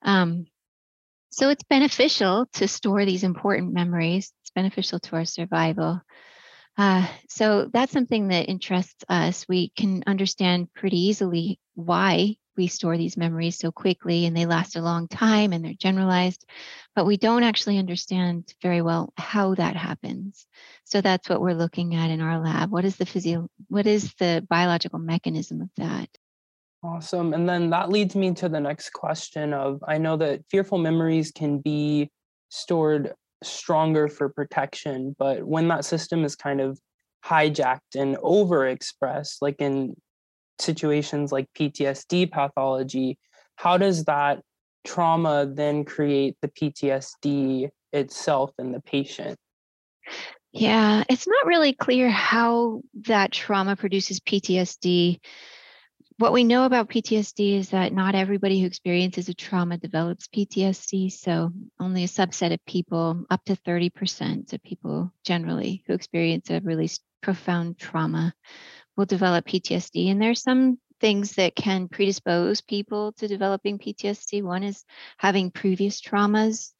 Um, 0.01 0.45
so 1.31 1.49
it's 1.49 1.63
beneficial 1.63 2.47
to 2.53 2.67
store 2.67 3.05
these 3.05 3.23
important 3.23 3.73
memories. 3.73 4.31
It's 4.41 4.51
beneficial 4.51 4.99
to 4.99 5.15
our 5.15 5.25
survival. 5.25 6.01
Uh, 6.77 7.07
so 7.29 7.69
that's 7.71 7.91
something 7.91 8.29
that 8.29 8.49
interests 8.49 9.03
us. 9.07 9.45
We 9.47 9.69
can 9.69 10.03
understand 10.07 10.73
pretty 10.73 10.99
easily 10.99 11.59
why 11.75 12.35
we 12.61 12.67
store 12.67 12.95
these 12.95 13.17
memories 13.17 13.57
so 13.57 13.71
quickly 13.71 14.27
and 14.27 14.37
they 14.37 14.45
last 14.45 14.75
a 14.75 14.81
long 14.81 15.07
time 15.07 15.51
and 15.51 15.65
they're 15.65 15.73
generalized, 15.73 16.45
but 16.95 17.07
we 17.07 17.17
don't 17.17 17.41
actually 17.41 17.79
understand 17.79 18.53
very 18.61 18.83
well 18.83 19.11
how 19.17 19.55
that 19.55 19.75
happens. 19.75 20.45
So 20.83 21.01
that's 21.01 21.27
what 21.27 21.41
we're 21.41 21.55
looking 21.55 21.95
at 21.95 22.11
in 22.11 22.21
our 22.21 22.39
lab. 22.39 22.69
What 22.71 22.85
is 22.85 22.97
the 22.97 23.07
physio 23.07 23.47
what 23.67 23.87
is 23.87 24.13
the 24.19 24.45
biological 24.47 24.99
mechanism 24.99 25.61
of 25.61 25.69
that? 25.77 26.07
Awesome. 26.83 27.33
And 27.33 27.49
then 27.49 27.71
that 27.71 27.89
leads 27.89 28.15
me 28.15 28.31
to 28.35 28.47
the 28.47 28.59
next 28.59 28.91
question 28.93 29.53
of 29.53 29.83
I 29.87 29.97
know 29.97 30.15
that 30.17 30.41
fearful 30.51 30.77
memories 30.77 31.31
can 31.31 31.57
be 31.57 32.11
stored 32.49 33.13
stronger 33.41 34.07
for 34.07 34.29
protection, 34.29 35.15
but 35.17 35.43
when 35.43 35.67
that 35.69 35.83
system 35.83 36.23
is 36.23 36.35
kind 36.35 36.61
of 36.61 36.79
hijacked 37.25 37.95
and 37.95 38.17
overexpressed, 38.17 39.37
like 39.41 39.55
in 39.59 39.95
situations 40.61 41.31
like 41.31 41.47
PTSD 41.57 42.31
pathology, 42.31 43.17
how 43.55 43.77
does 43.77 44.05
that 44.05 44.41
trauma 44.83 45.45
then 45.45 45.85
create 45.85 46.37
the 46.41 46.47
PTSD 46.47 47.69
itself 47.93 48.51
in 48.57 48.71
the 48.71 48.81
patient? 48.81 49.37
Yeah, 50.53 51.03
it's 51.09 51.27
not 51.27 51.45
really 51.45 51.73
clear 51.73 52.09
how 52.09 52.81
that 53.05 53.31
trauma 53.31 53.75
produces 53.75 54.19
PTSD. 54.19 55.19
What 56.17 56.33
we 56.33 56.43
know 56.43 56.65
about 56.65 56.89
PTSD 56.89 57.57
is 57.57 57.69
that 57.69 57.93
not 57.93 58.15
everybody 58.15 58.59
who 58.59 58.67
experiences 58.67 59.29
a 59.29 59.33
trauma 59.33 59.77
develops 59.77 60.27
PTSD. 60.27 61.11
So, 61.11 61.51
only 61.79 62.03
a 62.03 62.07
subset 62.07 62.53
of 62.53 62.59
people, 62.65 63.25
up 63.29 63.43
to 63.45 63.55
30% 63.55 64.53
of 64.53 64.61
people 64.61 65.11
generally 65.25 65.83
who 65.87 65.93
experience 65.93 66.49
a 66.49 66.59
really 66.59 66.89
profound 67.21 67.77
trauma, 67.77 68.33
will 68.95 69.05
develop 69.05 69.45
PTSD. 69.45 70.11
And 70.11 70.21
there's 70.21 70.41
some 70.41 70.77
things 70.99 71.33
that 71.33 71.55
can 71.55 71.87
predispose 71.87 72.61
people 72.61 73.11
to 73.13 73.27
developing 73.27 73.79
PTSD. 73.79 74.43
One 74.43 74.63
is 74.63 74.85
having 75.17 75.51
previous 75.51 76.01
traumas 76.01 76.71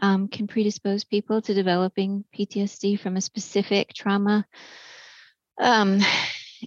um, 0.00 0.28
can 0.28 0.46
predispose 0.46 1.04
people 1.04 1.42
to 1.42 1.54
developing 1.54 2.24
PTSD 2.36 3.00
from 3.00 3.16
a 3.16 3.20
specific 3.20 3.92
trauma. 3.94 4.46
Um, 5.60 6.00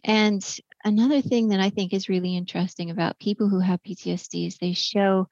and 0.04 0.44
another 0.84 1.22
thing 1.22 1.50
that 1.50 1.60
I 1.60 1.70
think 1.70 1.94
is 1.94 2.10
really 2.10 2.36
interesting 2.36 2.90
about 2.90 3.20
people 3.20 3.50
who 3.50 3.60
have 3.60 3.84
PTSD 3.84 4.48
is 4.48 4.58
they 4.58 4.74
show 4.74 5.28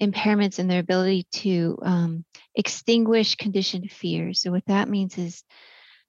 impairments 0.00 0.58
in 0.58 0.68
their 0.68 0.80
ability 0.80 1.26
to 1.32 1.78
um, 1.82 2.24
extinguish 2.54 3.34
conditioned 3.34 3.90
fears. 3.90 4.42
So, 4.42 4.50
what 4.50 4.66
that 4.66 4.88
means 4.88 5.18
is, 5.18 5.42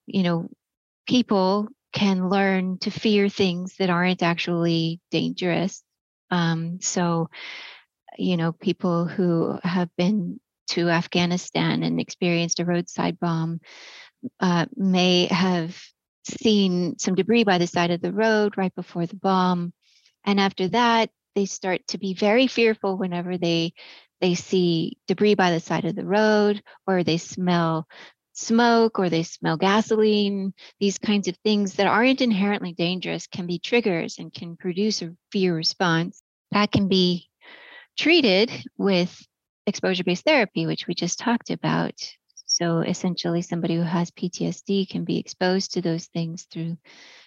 you 0.06 0.24
know, 0.24 0.50
people 1.08 1.70
can 1.92 2.30
learn 2.30 2.78
to 2.80 2.92
fear 2.92 3.30
things 3.30 3.76
that 3.78 3.90
aren't 3.90 4.24
actually 4.24 5.00
dangerous. 5.12 5.84
Um, 6.32 6.80
so, 6.82 7.30
you 8.18 8.38
know, 8.38 8.52
people 8.52 9.06
who 9.06 9.60
have 9.64 9.90
been 9.98 10.40
to 10.70 10.90
Afghanistan 10.90 11.84
and 11.84 12.00
experienced 12.00 12.60
a 12.60 12.66
roadside 12.66 13.20
bomb 13.20 13.60
uh, 14.40 14.66
may 14.76 15.26
have 15.28 15.82
seen 16.24 17.00
some 17.00 17.16
debris 17.16 17.44
by 17.44 17.58
the 17.58 17.68
side 17.68 17.92
of 17.92 18.02
the 18.02 18.14
road 18.14 18.58
right 18.58 18.74
before 18.76 19.06
the 19.06 19.16
bomb. 19.16 19.74
And 20.26 20.40
after 20.40 20.68
that, 20.70 21.10
they 21.36 21.46
start 21.46 21.82
to 21.88 21.98
be 21.98 22.14
very 22.14 22.48
fearful 22.48 22.98
whenever 22.98 23.38
they 23.38 23.74
they 24.22 24.36
see 24.36 24.98
debris 25.08 25.36
by 25.36 25.52
the 25.52 25.62
side 25.62 25.86
of 25.86 25.96
the 25.96 26.06
road 26.06 26.62
or 26.86 27.04
they 27.04 27.18
smell 27.18 27.88
smoke 28.40 29.00
or 29.00 29.10
they 29.10 29.24
smell 29.24 29.58
gasoline, 29.58 30.54
these 30.80 30.98
kinds 30.98 31.28
of 31.28 31.38
things 31.38 31.76
that 31.76 31.88
aren't 31.88 32.22
inherently 32.22 32.74
dangerous 32.74 33.28
can 33.28 33.46
be 33.46 33.60
triggers 33.60 34.18
and 34.18 34.34
can 34.34 34.58
produce 34.58 35.02
a 35.02 35.16
fear 35.32 35.56
response. 35.56 36.22
That 36.52 36.72
can 36.72 36.88
be 36.88 37.30
treated 37.98 38.52
with 38.78 39.16
exposure 39.68 40.04
based 40.04 40.26
therapy, 40.26 40.66
which 40.66 40.88
we 40.88 40.96
just 40.96 41.20
talked 41.20 41.50
about. 41.50 41.94
So 42.46 42.80
essentially, 42.80 43.44
somebody 43.44 43.76
who 43.76 43.84
has 43.84 44.10
PTSD 44.12 44.90
can 44.90 45.06
be 45.06 45.20
exposed 45.20 45.74
to 45.74 45.82
those 45.82 46.08
things 46.08 46.48
through 46.52 46.78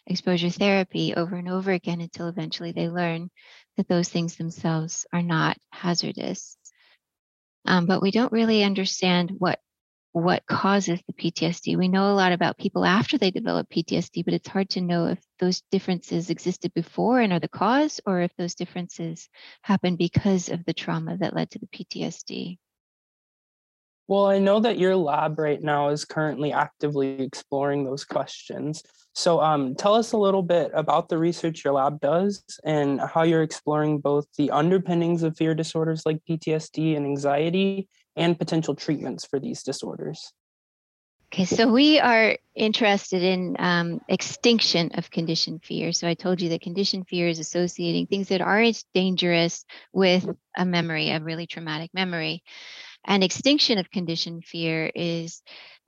exposure 0.06 0.50
therapy 0.50 1.14
over 1.14 1.36
and 1.36 1.48
over 1.48 1.70
again 1.70 2.00
until 2.00 2.28
eventually 2.28 2.72
they 2.72 2.88
learn 2.88 3.30
that 3.76 3.86
those 3.88 4.08
things 4.08 4.36
themselves 4.36 5.06
are 5.12 5.22
not 5.22 5.56
hazardous. 5.70 6.56
Um, 7.64 7.86
but 7.86 8.02
we 8.02 8.10
don't 8.10 8.32
really 8.32 8.64
understand 8.64 9.30
what 9.38 9.60
what 10.12 10.46
causes 10.46 11.00
the 11.06 11.12
PTSD. 11.14 11.76
We 11.76 11.88
know 11.88 12.12
a 12.12 12.14
lot 12.14 12.32
about 12.32 12.58
people 12.58 12.84
after 12.84 13.16
they 13.16 13.30
develop 13.30 13.68
PTSD, 13.70 14.24
but 14.24 14.34
it's 14.34 14.48
hard 14.48 14.68
to 14.70 14.80
know 14.80 15.06
if 15.06 15.18
those 15.38 15.62
differences 15.70 16.28
existed 16.28 16.72
before 16.74 17.20
and 17.20 17.32
are 17.32 17.40
the 17.40 17.48
cause, 17.48 18.00
or 18.06 18.20
if 18.20 18.30
those 18.36 18.54
differences 18.54 19.28
happen 19.62 19.96
because 19.96 20.50
of 20.50 20.64
the 20.64 20.74
trauma 20.74 21.16
that 21.16 21.34
led 21.34 21.50
to 21.50 21.58
the 21.58 21.66
PTSD. 21.66 22.58
Well, 24.08 24.26
I 24.26 24.38
know 24.38 24.60
that 24.60 24.78
your 24.78 24.96
lab 24.96 25.38
right 25.38 25.62
now 25.62 25.88
is 25.88 26.04
currently 26.04 26.52
actively 26.52 27.22
exploring 27.22 27.84
those 27.84 28.04
questions. 28.04 28.82
So, 29.14 29.40
um, 29.40 29.74
tell 29.74 29.94
us 29.94 30.12
a 30.12 30.18
little 30.18 30.42
bit 30.42 30.70
about 30.74 31.08
the 31.08 31.18
research 31.18 31.64
your 31.64 31.74
lab 31.74 32.00
does 32.00 32.42
and 32.64 33.00
how 33.00 33.22
you're 33.22 33.42
exploring 33.42 33.98
both 33.98 34.26
the 34.36 34.50
underpinnings 34.50 35.22
of 35.22 35.36
fear 35.36 35.54
disorders 35.54 36.04
like 36.04 36.18
PTSD 36.28 36.96
and 36.96 37.06
anxiety 37.06 37.88
and 38.16 38.38
potential 38.38 38.74
treatments 38.74 39.24
for 39.24 39.38
these 39.38 39.62
disorders. 39.62 40.32
Okay, 41.32 41.46
so 41.46 41.66
we 41.66 41.98
are 41.98 42.36
interested 42.54 43.22
in 43.22 43.56
um, 43.58 44.02
extinction 44.06 44.90
of 44.96 45.10
conditioned 45.10 45.64
fear. 45.64 45.90
So 45.92 46.06
I 46.06 46.12
told 46.12 46.42
you 46.42 46.50
that 46.50 46.60
conditioned 46.60 47.08
fear 47.08 47.26
is 47.26 47.38
associating 47.38 48.06
things 48.06 48.28
that 48.28 48.42
aren't 48.42 48.84
dangerous 48.92 49.64
with 49.94 50.28
a 50.54 50.66
memory, 50.66 51.08
a 51.10 51.20
really 51.20 51.46
traumatic 51.46 51.90
memory. 51.94 52.42
And 53.06 53.24
extinction 53.24 53.78
of 53.78 53.90
conditioned 53.90 54.44
fear 54.44 54.92
is 54.94 55.42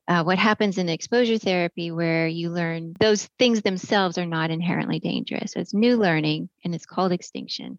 uh, 0.09 0.23
what 0.23 0.39
happens 0.39 0.79
in 0.79 0.89
exposure 0.89 1.39
therapy 1.39 1.91
where 1.91 2.27
you 2.27 2.49
learn 2.49 2.95
those 2.99 3.29
things 3.39 3.61
themselves 3.61 4.17
are 4.17 4.27
not 4.27 4.51
inherently 4.51 4.99
dangerous. 4.99 5.53
So 5.53 5.61
it's 5.61 5.75
new 5.75 5.99
learning 5.99 6.49
and 6.65 6.75
it's 6.75 6.87
called 6.87 7.13
extinction. 7.13 7.79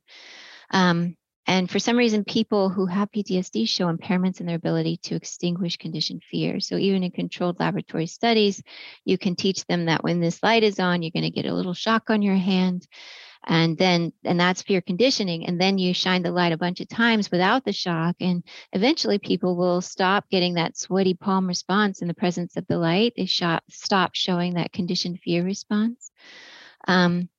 Um, 0.69 1.15
and 1.47 1.69
for 1.69 1.79
some 1.79 1.97
reason, 1.97 2.23
people 2.23 2.69
who 2.69 2.87
have 2.87 3.11
PTSD 3.11 3.69
show 3.69 3.85
impairments 3.85 4.39
in 4.39 4.47
their 4.47 4.55
ability 4.55 4.97
to 5.03 5.15
extinguish 5.15 5.77
conditioned 5.77 6.23
fear. 6.29 6.59
So 6.59 6.77
even 6.77 7.03
in 7.03 7.11
controlled 7.11 7.59
laboratory 7.59 8.07
studies, 8.07 8.63
you 9.03 9.17
can 9.17 9.35
teach 9.35 9.65
them 9.65 9.85
that 9.85 10.03
when 10.03 10.19
this 10.19 10.41
light 10.41 10.63
is 10.63 10.79
on, 10.79 11.03
you're 11.03 11.11
going 11.11 11.23
to 11.23 11.29
get 11.29 11.45
a 11.45 11.53
little 11.53 11.73
shock 11.73 12.09
on 12.09 12.21
your 12.21 12.35
hand 12.35 12.87
and 13.47 13.77
then 13.77 14.11
and 14.23 14.39
that's 14.39 14.63
fear 14.63 14.81
conditioning. 14.81 15.45
And 15.45 15.61
then 15.61 15.77
you 15.77 15.93
shine 15.93 16.23
the 16.23 16.31
light 16.31 16.51
a 16.51 16.57
bunch 16.57 16.81
of 16.81 16.89
times 16.89 17.31
without 17.31 17.63
the 17.63 17.73
shock 17.73 18.15
and 18.19 18.43
eventually 18.73 19.19
people 19.19 19.55
will 19.55 19.81
stop 19.81 20.29
getting 20.29 20.55
that 20.55 20.77
sweaty 20.77 21.13
palm 21.13 21.47
response 21.47 22.01
in 22.01 22.07
the 22.07 22.13
presence 22.13 22.57
of 22.57 22.65
the 22.67 22.77
light. 22.77 23.13
They 23.15 23.25
shot, 23.25 23.63
stop 23.69 24.15
showing 24.15 24.55
that 24.55 24.73
conditioned 24.73 25.19
fear 25.19 25.43
response. 25.43 26.11
Um, 26.87 27.29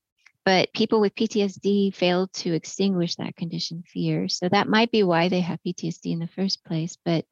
but 0.47 0.73
people 0.73 1.01
with 1.01 1.17
PTSD 1.17 1.93
fail 1.93 2.29
to 2.29 2.55
extinguish 2.55 3.17
that 3.17 3.35
conditioned 3.35 3.85
fear. 3.89 4.29
So 4.29 4.49
that 4.49 4.69
might 4.69 4.93
be 4.93 5.03
why 5.03 5.29
they 5.29 5.41
have 5.41 5.59
PTSD 5.67 6.13
in 6.13 6.21
the 6.21 6.29
first 6.29 6.65
place, 6.65 6.97
but 7.05 7.25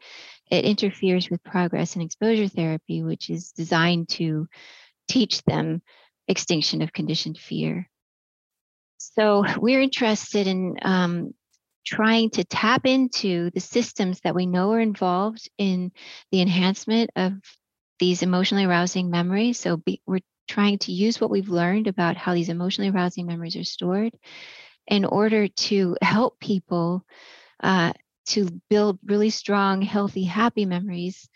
it 0.50 0.64
interferes 0.64 1.30
with 1.30 1.44
progress 1.44 1.94
in 1.94 2.02
exposure 2.02 2.48
therapy, 2.48 3.04
which 3.04 3.30
is 3.30 3.52
designed 3.52 4.08
to 4.10 4.48
teach 5.08 5.44
them 5.44 5.80
extinction 6.26 6.82
of 6.82 6.92
conditioned 6.92 7.38
fear. 7.38 7.88
So 8.98 9.44
we're 9.58 9.80
interested 9.80 10.48
in 10.48 10.74
um, 10.82 11.34
trying 11.86 12.30
to 12.30 12.42
tap 12.42 12.84
into 12.84 13.50
the 13.50 13.60
systems 13.60 14.18
that 14.24 14.34
we 14.34 14.46
know 14.46 14.72
are 14.72 14.80
involved 14.80 15.48
in 15.56 15.92
the 16.32 16.40
enhancement 16.40 17.10
of 17.14 17.34
these 18.00 18.24
emotionally 18.24 18.64
arousing 18.64 19.08
memories. 19.08 19.60
So 19.60 19.76
be, 19.76 20.02
we're 20.04 20.18
trying 20.48 20.78
to 20.78 20.92
use 20.92 21.20
what 21.20 21.30
we've 21.30 21.48
learned 21.48 21.86
about 21.86 22.16
how 22.16 22.34
these 22.34 22.48
emotionally 22.48 22.90
arousing 22.90 23.26
memories 23.26 23.56
are 23.56 23.64
stored 23.64 24.12
in 24.86 25.04
order 25.04 25.48
to 25.48 25.96
help 26.02 26.38
people 26.40 27.04
uh, 27.62 27.92
to 28.26 28.48
build 28.68 28.98
really 29.04 29.30
strong, 29.30 29.82
healthy, 29.82 30.24
happy 30.24 30.64
memories 30.64 31.28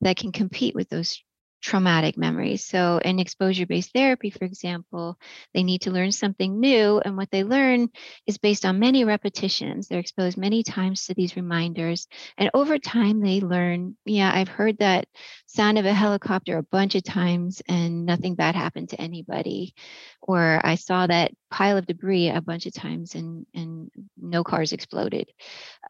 that 0.00 0.16
can 0.16 0.32
compete 0.32 0.74
with 0.74 0.88
those 0.88 1.22
traumatic 1.60 2.16
memories. 2.16 2.64
So, 2.64 2.98
in 3.04 3.18
exposure 3.18 3.66
based 3.66 3.92
therapy, 3.92 4.30
for 4.30 4.44
example, 4.44 5.18
they 5.54 5.62
need 5.62 5.82
to 5.82 5.90
learn 5.90 6.12
something 6.12 6.58
new. 6.60 7.00
And 7.04 7.16
what 7.16 7.30
they 7.30 7.44
learn 7.44 7.88
is 8.26 8.38
based 8.38 8.64
on 8.64 8.78
many 8.78 9.04
repetitions. 9.04 9.88
They're 9.88 10.00
exposed 10.00 10.36
many 10.38 10.62
times 10.62 11.06
to 11.06 11.14
these 11.14 11.36
reminders. 11.36 12.06
And 12.38 12.50
over 12.54 12.78
time, 12.78 13.20
they 13.20 13.40
learn 13.40 13.96
yeah, 14.04 14.30
I've 14.34 14.48
heard 14.48 14.78
that 14.78 15.06
sound 15.46 15.78
of 15.78 15.86
a 15.86 15.92
helicopter 15.92 16.58
a 16.58 16.62
bunch 16.62 16.94
of 16.94 17.04
times 17.04 17.62
and 17.68 18.06
nothing 18.06 18.34
bad 18.34 18.54
happened 18.54 18.90
to 18.90 19.00
anybody. 19.00 19.74
Or 20.22 20.60
I 20.64 20.76
saw 20.76 21.06
that 21.06 21.32
pile 21.50 21.76
of 21.76 21.86
debris 21.86 22.28
a 22.28 22.40
bunch 22.40 22.66
of 22.66 22.74
times 22.74 23.14
and, 23.14 23.46
and 23.54 23.90
no 24.16 24.44
cars 24.44 24.72
exploded. 24.72 25.28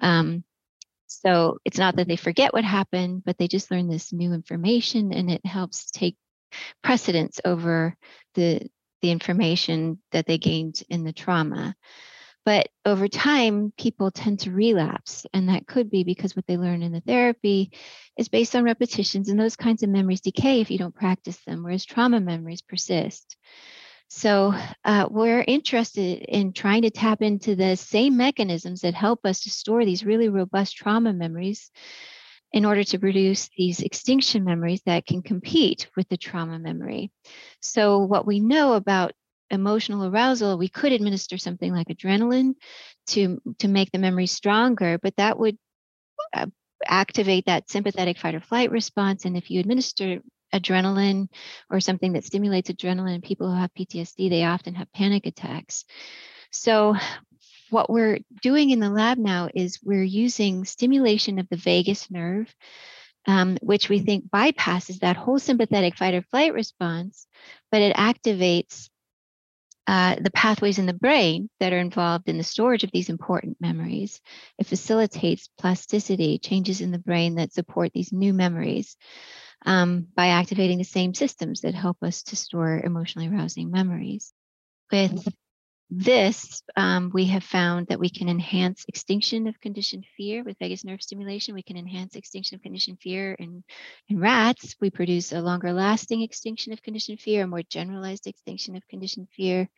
Um, 0.01 0.45
so 1.11 1.59
it's 1.65 1.79
not 1.79 1.97
that 1.97 2.09
they 2.09 2.17
forget 2.17 2.53
what 2.53 2.65
happened, 2.65 3.23
but 3.25 3.37
they 3.39 3.49
just 3.49 3.71
learn 3.71 3.89
this 3.89 4.13
new 4.13 4.33
information 4.33 5.13
and 5.13 5.31
it 5.31 5.45
helps 5.45 5.91
take 5.91 6.17
precedence 6.83 7.41
over 7.45 7.97
the 8.35 8.69
the 9.03 9.11
information 9.11 9.99
that 10.13 10.27
they 10.27 10.39
gained 10.39 10.83
in 10.91 11.05
the 11.05 11.13
trauma. 11.13 11.75
But 12.45 12.69
over 12.85 13.09
time, 13.09 13.73
people 13.79 14.11
tend 14.11 14.41
to 14.41 14.51
relapse. 14.51 15.27
And 15.33 15.49
that 15.49 15.67
could 15.67 15.91
be 15.91 16.05
because 16.05 16.35
what 16.35 16.47
they 16.47 16.57
learn 16.57 16.83
in 16.83 16.93
the 16.93 17.01
therapy 17.01 17.73
is 18.17 18.29
based 18.29 18.57
on 18.57 18.65
repetitions, 18.65 19.29
and 19.29 19.39
those 19.39 19.57
kinds 19.57 19.83
of 19.83 19.91
memories 19.91 20.21
decay 20.21 20.61
if 20.61 20.71
you 20.71 20.79
don't 20.79 20.95
practice 20.95 21.39
them, 21.47 21.63
whereas 21.63 21.85
trauma 21.85 22.21
memories 22.21 22.63
persist. 22.63 23.37
So 24.11 24.53
uh, 24.85 25.07
we're 25.09 25.45
interested 25.47 26.25
in 26.29 26.53
trying 26.53 26.83
to 26.83 26.91
tap 26.91 27.23
into 27.23 27.55
the 27.55 27.77
same 27.77 28.17
mechanisms 28.17 28.81
that 28.81 28.93
help 28.93 29.25
us 29.25 29.41
to 29.43 29.51
store 29.51 29.85
these 29.85 30.05
really 30.05 30.29
robust 30.29 30.77
trauma 30.77 31.13
memories 31.13 31.71
in 32.53 32.65
order 32.65 32.83
to 32.83 32.99
produce 32.99 33.49
these 33.57 33.81
extinction 33.81 34.43
memories 34.43 34.83
that 34.85 35.07
can 35.07 35.23
compete 35.23 35.89
with 35.97 36.09
the 36.09 36.17
trauma 36.17 36.59
memory. 36.59 37.13
So 37.63 38.01
what 38.01 38.27
we 38.27 38.41
know 38.41 38.73
about 38.73 39.13
emotional 39.49 40.05
arousal, 40.05 40.59
we 40.59 40.69
could 40.69 40.91
administer 40.91 41.39
something 41.39 41.73
like 41.73 41.87
adrenaline 41.87 42.55
to, 43.09 43.41
to 43.59 43.69
make 43.69 43.93
the 43.93 43.99
memory 43.99 44.27
stronger, 44.27 44.99
but 45.01 45.15
that 45.17 45.39
would 45.39 45.57
uh, 46.35 46.47
activate 46.85 47.47
that 47.47 47.71
sympathetic 47.71 48.19
fight 48.19 48.35
or 48.35 48.41
flight 48.41 48.73
response. 48.73 49.25
And 49.25 49.37
if 49.37 49.51
you 49.53 49.61
administer 49.61 50.21
adrenaline 50.53 51.29
or 51.71 51.81
something 51.81 52.13
that 52.15 52.25
stimulates 52.25 52.71
adrenaline 52.71 53.23
people 53.23 53.51
who 53.51 53.59
have 53.59 53.75
PTSD, 53.75 54.31
they 54.31 54.45
often 54.45 54.75
have 54.75 54.93
panic 54.93 55.27
attacks. 55.27 55.85
So, 56.51 56.97
what 57.71 57.89
we're 57.89 58.19
doing 58.43 58.71
in 58.71 58.81
the 58.81 58.91
lab 58.91 59.17
now 59.17 59.49
is 59.55 59.79
we're 59.83 60.03
using 60.03 60.65
stimulation 60.65 61.39
of 61.39 61.49
the 61.49 61.57
vagus 61.57 62.11
nerve, 62.11 62.53
um, 63.27 63.59
which 63.63 63.89
we 63.89 64.01
think 64.01 64.29
bypasses 64.29 65.01
that 65.01 65.17
whole 65.17 65.39
sympathetic 65.39 65.97
fight 65.97 66.15
or 66.15 66.23
flight 66.23 66.53
response, 66.53 67.27
but 67.71 67.81
it 67.81 67.95
activates 67.97 68.89
uh, 69.87 70.17
the 70.21 70.31
pathways 70.31 70.79
in 70.79 70.87
the 70.87 70.93
brain 70.93 71.51
that 71.59 71.73
are 71.73 71.79
involved 71.79 72.29
in 72.29 72.39
the 72.39 72.45
storage 72.45 72.85
of 72.85 72.93
these 72.93 73.09
important 73.09 73.57
memories. 73.61 74.21
It 74.59 74.67
facilitates 74.67 75.49
plasticity, 75.59 76.39
changes 76.39 76.81
in 76.81 76.91
the 76.91 76.99
brain 76.99 77.37
that 77.37 77.53
support 77.53 77.93
these 77.93 78.13
new 78.13 78.33
memories 78.33 78.97
um, 79.67 80.07
by 80.15 80.29
activating 80.29 80.79
the 80.79 80.85
same 80.85 81.15
systems 81.15 81.61
that 81.61 81.75
help 81.75 82.03
us 82.03 82.23
to 82.25 82.37
store 82.37 82.81
emotionally 82.83 83.29
arousing 83.29 83.71
memories. 83.71 84.33
With 84.91 85.27
this, 85.91 86.63
um, 86.77 87.11
we 87.13 87.27
have 87.27 87.43
found 87.43 87.89
that 87.89 87.99
we 87.99 88.11
can 88.11 88.29
enhance 88.29 88.85
extinction 88.87 89.49
of 89.49 89.61
conditioned 89.61 90.07
fear 90.17 90.45
with 90.45 90.59
vagus 90.59 90.85
nerve 90.85 91.03
stimulation. 91.03 91.55
We 91.55 91.63
can 91.63 91.77
enhance 91.77 92.15
extinction 92.15 92.55
of 92.55 92.63
conditioned 92.63 92.99
fear 93.01 93.35
in, 93.35 93.65
in 94.09 94.21
rats. 94.21 94.77
We 94.81 94.91
produce 94.91 95.33
a 95.33 95.41
longer 95.41 95.73
lasting 95.73 96.23
extinction 96.23 96.73
of 96.73 96.83
conditioned 96.83 97.21
fear, 97.21 97.43
a 97.43 97.49
more 97.49 97.63
generalized 97.63 98.29
extinction 98.29 98.77
of 98.77 98.87
conditioned 98.89 99.29
fear. 99.37 99.69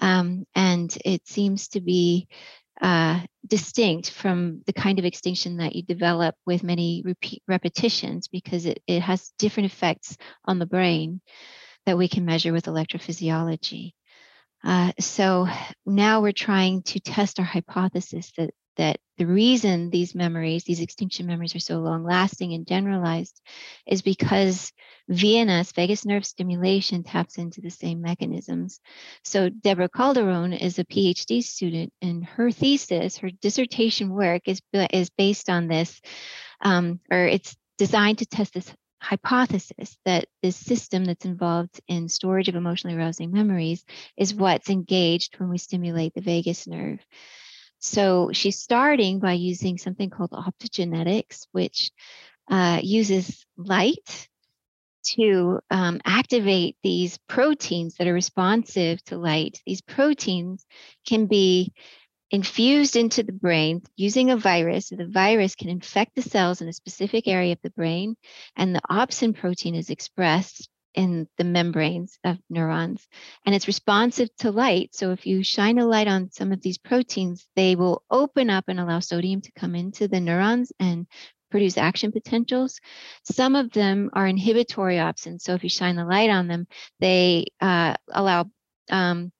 Um, 0.00 0.46
and 0.54 0.96
it 1.04 1.26
seems 1.26 1.68
to 1.68 1.80
be 1.80 2.28
uh, 2.80 3.20
distinct 3.46 4.10
from 4.10 4.62
the 4.66 4.72
kind 4.72 4.98
of 4.98 5.04
extinction 5.04 5.58
that 5.58 5.76
you 5.76 5.82
develop 5.82 6.34
with 6.46 6.62
many 6.62 7.02
repeat 7.04 7.42
repetitions 7.46 8.28
because 8.28 8.66
it, 8.66 8.82
it 8.86 9.00
has 9.00 9.32
different 9.38 9.70
effects 9.70 10.16
on 10.44 10.58
the 10.58 10.66
brain 10.66 11.20
that 11.86 11.98
we 11.98 12.08
can 12.08 12.24
measure 12.24 12.52
with 12.52 12.64
electrophysiology. 12.64 13.92
Uh, 14.64 14.92
so 14.98 15.46
now 15.84 16.22
we're 16.22 16.32
trying 16.32 16.82
to 16.82 16.98
test 16.98 17.38
our 17.38 17.44
hypothesis 17.44 18.32
that 18.38 18.50
that 18.76 18.98
the 19.16 19.26
reason 19.26 19.90
these 19.90 20.14
memories, 20.14 20.64
these 20.64 20.80
extinction 20.80 21.26
memories, 21.26 21.54
are 21.54 21.60
so 21.60 21.78
long 21.78 22.04
lasting 22.04 22.52
and 22.52 22.66
generalized 22.66 23.40
is 23.86 24.02
because 24.02 24.72
VNS, 25.10 25.74
vagus 25.74 26.04
nerve 26.04 26.26
stimulation, 26.26 27.04
taps 27.04 27.38
into 27.38 27.60
the 27.60 27.70
same 27.70 28.00
mechanisms. 28.00 28.80
So, 29.22 29.48
Deborah 29.48 29.88
Calderon 29.88 30.52
is 30.52 30.78
a 30.78 30.84
PhD 30.84 31.42
student, 31.42 31.92
and 32.02 32.24
her 32.24 32.50
thesis, 32.50 33.18
her 33.18 33.30
dissertation 33.30 34.10
work, 34.10 34.42
is, 34.46 34.60
is 34.92 35.10
based 35.10 35.48
on 35.48 35.68
this, 35.68 36.00
um, 36.60 37.00
or 37.10 37.26
it's 37.26 37.56
designed 37.78 38.18
to 38.18 38.26
test 38.26 38.54
this 38.54 38.72
hypothesis 39.04 39.98
that 40.06 40.26
this 40.42 40.56
system 40.56 41.04
that's 41.04 41.26
involved 41.26 41.80
in 41.88 42.08
storage 42.08 42.48
of 42.48 42.54
emotionally 42.54 42.96
arousing 42.96 43.30
memories 43.30 43.84
is 44.16 44.34
what's 44.34 44.70
engaged 44.70 45.38
when 45.38 45.50
we 45.50 45.58
stimulate 45.58 46.14
the 46.14 46.22
vagus 46.22 46.66
nerve. 46.66 47.00
So 47.84 48.30
she's 48.32 48.58
starting 48.58 49.18
by 49.18 49.34
using 49.34 49.76
something 49.76 50.08
called 50.08 50.30
optogenetics, 50.30 51.46
which 51.52 51.90
uh, 52.50 52.80
uses 52.82 53.44
light 53.58 54.28
to 55.16 55.60
um, 55.70 56.00
activate 56.06 56.78
these 56.82 57.18
proteins 57.28 57.96
that 57.96 58.06
are 58.06 58.14
responsive 58.14 59.04
to 59.04 59.18
light. 59.18 59.60
These 59.66 59.82
proteins 59.82 60.64
can 61.06 61.26
be 61.26 61.74
infused 62.30 62.96
into 62.96 63.22
the 63.22 63.32
brain 63.32 63.82
using 63.96 64.30
a 64.30 64.36
virus. 64.38 64.88
The 64.88 65.06
virus 65.06 65.54
can 65.54 65.68
infect 65.68 66.14
the 66.14 66.22
cells 66.22 66.62
in 66.62 66.68
a 66.68 66.72
specific 66.72 67.28
area 67.28 67.52
of 67.52 67.60
the 67.62 67.68
brain, 67.68 68.16
and 68.56 68.74
the 68.74 68.80
opsin 68.90 69.36
protein 69.36 69.74
is 69.74 69.90
expressed 69.90 70.70
in 70.94 71.28
the 71.38 71.44
membranes 71.44 72.18
of 72.24 72.38
neurons 72.48 73.06
and 73.44 73.54
it's 73.54 73.66
responsive 73.66 74.28
to 74.36 74.50
light. 74.50 74.94
So 74.94 75.10
if 75.10 75.26
you 75.26 75.42
shine 75.42 75.78
a 75.78 75.86
light 75.86 76.08
on 76.08 76.30
some 76.30 76.52
of 76.52 76.62
these 76.62 76.78
proteins, 76.78 77.46
they 77.56 77.76
will 77.76 78.02
open 78.10 78.50
up 78.50 78.64
and 78.68 78.78
allow 78.78 79.00
sodium 79.00 79.40
to 79.42 79.52
come 79.52 79.74
into 79.74 80.08
the 80.08 80.20
neurons 80.20 80.72
and 80.78 81.06
produce 81.50 81.78
action 81.78 82.10
potentials. 82.10 82.80
Some 83.24 83.54
of 83.54 83.70
them 83.72 84.10
are 84.12 84.26
inhibitory 84.26 84.96
opsins. 84.96 85.42
So 85.42 85.54
if 85.54 85.62
you 85.62 85.70
shine 85.70 85.96
the 85.96 86.04
light 86.04 86.30
on 86.30 86.48
them, 86.48 86.66
they 87.00 87.46
uh, 87.60 87.94
allow 88.10 88.50
um, 88.90 89.32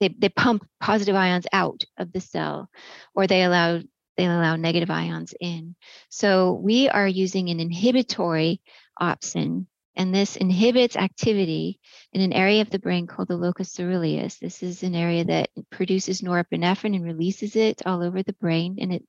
they, 0.00 0.08
they 0.18 0.28
pump 0.30 0.66
positive 0.80 1.14
ions 1.14 1.46
out 1.52 1.84
of 1.96 2.12
the 2.12 2.20
cell 2.20 2.68
or 3.14 3.26
they 3.26 3.44
allow 3.44 3.80
they 4.16 4.26
allow 4.26 4.56
negative 4.56 4.90
ions 4.90 5.34
in. 5.40 5.74
So 6.10 6.52
we 6.52 6.88
are 6.88 7.08
using 7.08 7.48
an 7.48 7.60
inhibitory 7.60 8.60
opsin 9.00 9.66
and 9.96 10.14
this 10.14 10.36
inhibits 10.36 10.96
activity 10.96 11.78
in 12.12 12.20
an 12.20 12.32
area 12.32 12.62
of 12.62 12.70
the 12.70 12.78
brain 12.78 13.06
called 13.06 13.28
the 13.28 13.36
locus 13.36 13.76
coeruleus. 13.76 14.38
This 14.38 14.62
is 14.62 14.82
an 14.82 14.94
area 14.94 15.24
that 15.24 15.50
produces 15.70 16.22
norepinephrine 16.22 16.96
and 16.96 17.04
releases 17.04 17.56
it 17.56 17.82
all 17.86 18.02
over 18.02 18.22
the 18.22 18.34
brain, 18.34 18.78
and 18.80 18.94
it 18.94 19.04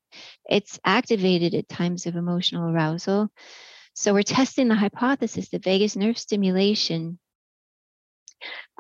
it's 0.49 0.79
activated 0.85 1.53
at 1.53 1.69
times 1.69 2.05
of 2.05 2.15
emotional 2.15 2.69
arousal. 2.69 3.29
So 3.95 4.13
we're 4.13 4.23
testing 4.23 4.67
the 4.67 4.75
hypothesis 4.75 5.49
that 5.49 5.63
vagus 5.63 5.95
nerve 5.95 6.17
stimulation 6.17 7.19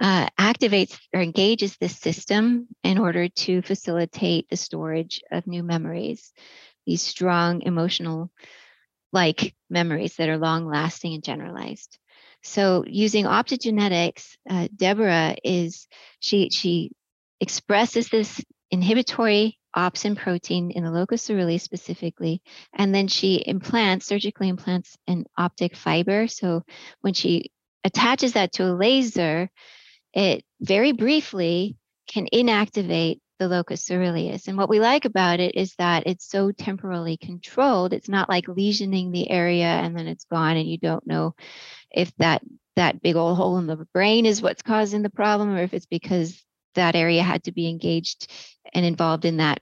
uh, 0.01 0.27
activates 0.39 0.97
or 1.13 1.21
engages 1.21 1.77
this 1.77 1.97
system 1.97 2.67
in 2.83 2.97
order 2.97 3.27
to 3.29 3.61
facilitate 3.61 4.49
the 4.49 4.57
storage 4.57 5.21
of 5.31 5.47
new 5.47 5.63
memories, 5.63 6.33
these 6.85 7.01
strong 7.01 7.61
emotional 7.61 8.31
like 9.13 9.55
memories 9.69 10.15
that 10.17 10.29
are 10.29 10.37
long 10.37 10.67
lasting 10.67 11.13
and 11.13 11.23
generalized. 11.23 11.97
So 12.41 12.83
using 12.85 13.25
optogenetics, 13.25 14.35
uh, 14.49 14.67
Deborah 14.75 15.35
is 15.43 15.87
she 16.19 16.49
she 16.51 16.91
expresses 17.39 18.09
this 18.09 18.43
inhibitory 18.69 19.59
opsin 19.75 20.15
protein 20.17 20.71
in 20.71 20.83
the 20.83 20.91
locus 20.91 21.27
coeruleus 21.27 21.61
specifically, 21.61 22.41
and 22.73 22.93
then 22.93 23.07
she 23.07 23.43
implants 23.45 24.05
surgically 24.05 24.49
implants 24.49 24.97
an 25.07 25.25
optic 25.37 25.75
fiber. 25.75 26.27
So 26.27 26.63
when 27.01 27.13
she 27.13 27.51
attaches 27.83 28.33
that 28.33 28.53
to 28.53 28.65
a 28.65 28.73
laser, 28.75 29.49
it 30.13 30.43
very 30.59 30.91
briefly 30.91 31.77
can 32.07 32.27
inactivate 32.33 33.19
the 33.39 33.47
locus 33.47 33.87
coeruleus. 33.87 34.47
And 34.47 34.57
what 34.57 34.69
we 34.69 34.79
like 34.79 35.05
about 35.05 35.39
it 35.39 35.55
is 35.55 35.75
that 35.75 36.03
it's 36.05 36.29
so 36.29 36.51
temporally 36.51 37.17
controlled. 37.17 37.93
It's 37.93 38.09
not 38.09 38.29
like 38.29 38.45
lesioning 38.45 39.11
the 39.11 39.29
area 39.29 39.65
and 39.65 39.97
then 39.97 40.07
it's 40.07 40.25
gone 40.25 40.57
and 40.57 40.67
you 40.67 40.77
don't 40.77 41.05
know 41.05 41.35
if 41.91 42.13
that 42.17 42.41
that 42.75 43.01
big 43.01 43.15
old 43.15 43.37
hole 43.37 43.57
in 43.57 43.67
the 43.67 43.87
brain 43.93 44.25
is 44.25 44.41
what's 44.41 44.63
causing 44.63 45.03
the 45.03 45.09
problem 45.09 45.53
or 45.53 45.61
if 45.61 45.73
it's 45.73 45.85
because 45.85 46.43
that 46.75 46.95
area 46.95 47.21
had 47.21 47.43
to 47.43 47.51
be 47.51 47.69
engaged 47.69 48.31
and 48.73 48.85
involved 48.85 49.25
in 49.25 49.37
that 49.37 49.61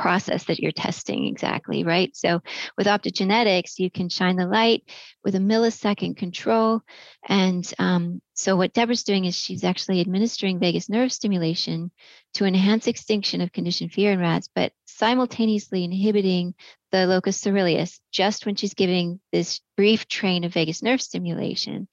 process 0.00 0.44
that 0.44 0.58
you're 0.58 0.72
testing 0.72 1.26
exactly, 1.26 1.84
right? 1.84 2.16
So 2.16 2.40
with 2.76 2.86
optogenetics, 2.86 3.78
you 3.78 3.90
can 3.90 4.08
shine 4.08 4.36
the 4.36 4.46
light 4.46 4.82
with 5.22 5.34
a 5.34 5.38
millisecond 5.38 6.16
control. 6.16 6.80
And 7.28 7.70
um, 7.78 8.22
so 8.32 8.56
what 8.56 8.72
Deborah's 8.72 9.04
doing 9.04 9.26
is 9.26 9.36
she's 9.36 9.62
actually 9.62 10.00
administering 10.00 10.58
vagus 10.58 10.88
nerve 10.88 11.12
stimulation 11.12 11.90
to 12.34 12.46
enhance 12.46 12.86
extinction 12.86 13.42
of 13.42 13.52
conditioned 13.52 13.92
fear 13.92 14.12
in 14.12 14.20
rats, 14.20 14.48
but 14.54 14.72
simultaneously 14.86 15.84
inhibiting 15.84 16.54
the 16.92 17.06
locus 17.06 17.40
coeruleus 17.42 18.00
just 18.10 18.46
when 18.46 18.56
she's 18.56 18.74
giving 18.74 19.20
this 19.32 19.60
brief 19.76 20.08
train 20.08 20.44
of 20.44 20.54
vagus 20.54 20.82
nerve 20.82 21.02
stimulation. 21.02 21.88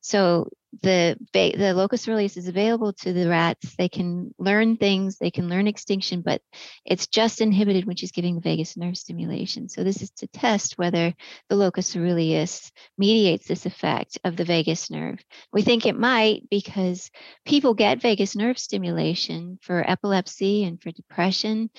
So 0.00 0.48
the 0.82 1.16
the 1.32 1.72
locus 1.74 2.06
coeruleus 2.06 2.36
is 2.36 2.48
available 2.48 2.92
to 2.92 3.12
the 3.12 3.28
rats. 3.28 3.74
They 3.76 3.88
can 3.88 4.34
learn 4.38 4.76
things, 4.76 5.18
they 5.18 5.30
can 5.30 5.48
learn 5.48 5.66
extinction, 5.66 6.22
but 6.22 6.42
it's 6.84 7.06
just 7.06 7.40
inhibited 7.40 7.84
when 7.84 7.96
she's 7.96 8.12
giving 8.12 8.34
the 8.34 8.40
vagus 8.40 8.76
nerve 8.76 8.96
stimulation. 8.96 9.68
So 9.68 9.84
this 9.84 10.02
is 10.02 10.10
to 10.18 10.26
test 10.28 10.78
whether 10.78 11.14
the 11.48 11.56
locus 11.56 11.94
coeruleus 11.94 12.70
mediates 12.98 13.46
this 13.46 13.66
effect 13.66 14.18
of 14.24 14.36
the 14.36 14.44
vagus 14.44 14.90
nerve. 14.90 15.18
We 15.52 15.62
think 15.62 15.86
it 15.86 15.98
might 15.98 16.48
because 16.50 17.10
people 17.44 17.74
get 17.74 18.02
vagus 18.02 18.36
nerve 18.36 18.58
stimulation 18.58 19.58
for 19.62 19.88
epilepsy 19.88 20.64
and 20.64 20.80
for 20.80 20.90
depression. 20.90 21.70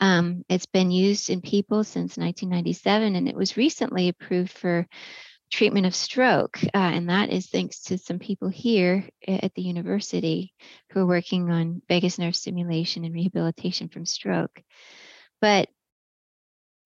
Um, 0.00 0.44
it's 0.48 0.66
been 0.66 0.90
used 0.90 1.30
in 1.30 1.40
people 1.40 1.84
since 1.84 2.16
1997, 2.16 3.16
and 3.16 3.28
it 3.28 3.36
was 3.36 3.56
recently 3.56 4.08
approved 4.08 4.52
for 4.52 4.86
treatment 5.50 5.86
of 5.86 5.94
stroke. 5.94 6.62
Uh, 6.64 6.68
and 6.76 7.08
that 7.08 7.30
is 7.30 7.46
thanks 7.46 7.82
to 7.82 7.98
some 7.98 8.18
people 8.18 8.48
here 8.48 9.08
at 9.26 9.54
the 9.54 9.62
university 9.62 10.52
who 10.90 11.00
are 11.00 11.06
working 11.06 11.50
on 11.50 11.82
vagus 11.88 12.18
nerve 12.18 12.36
stimulation 12.36 13.04
and 13.04 13.14
rehabilitation 13.14 13.88
from 13.88 14.06
stroke. 14.06 14.62
But 15.40 15.68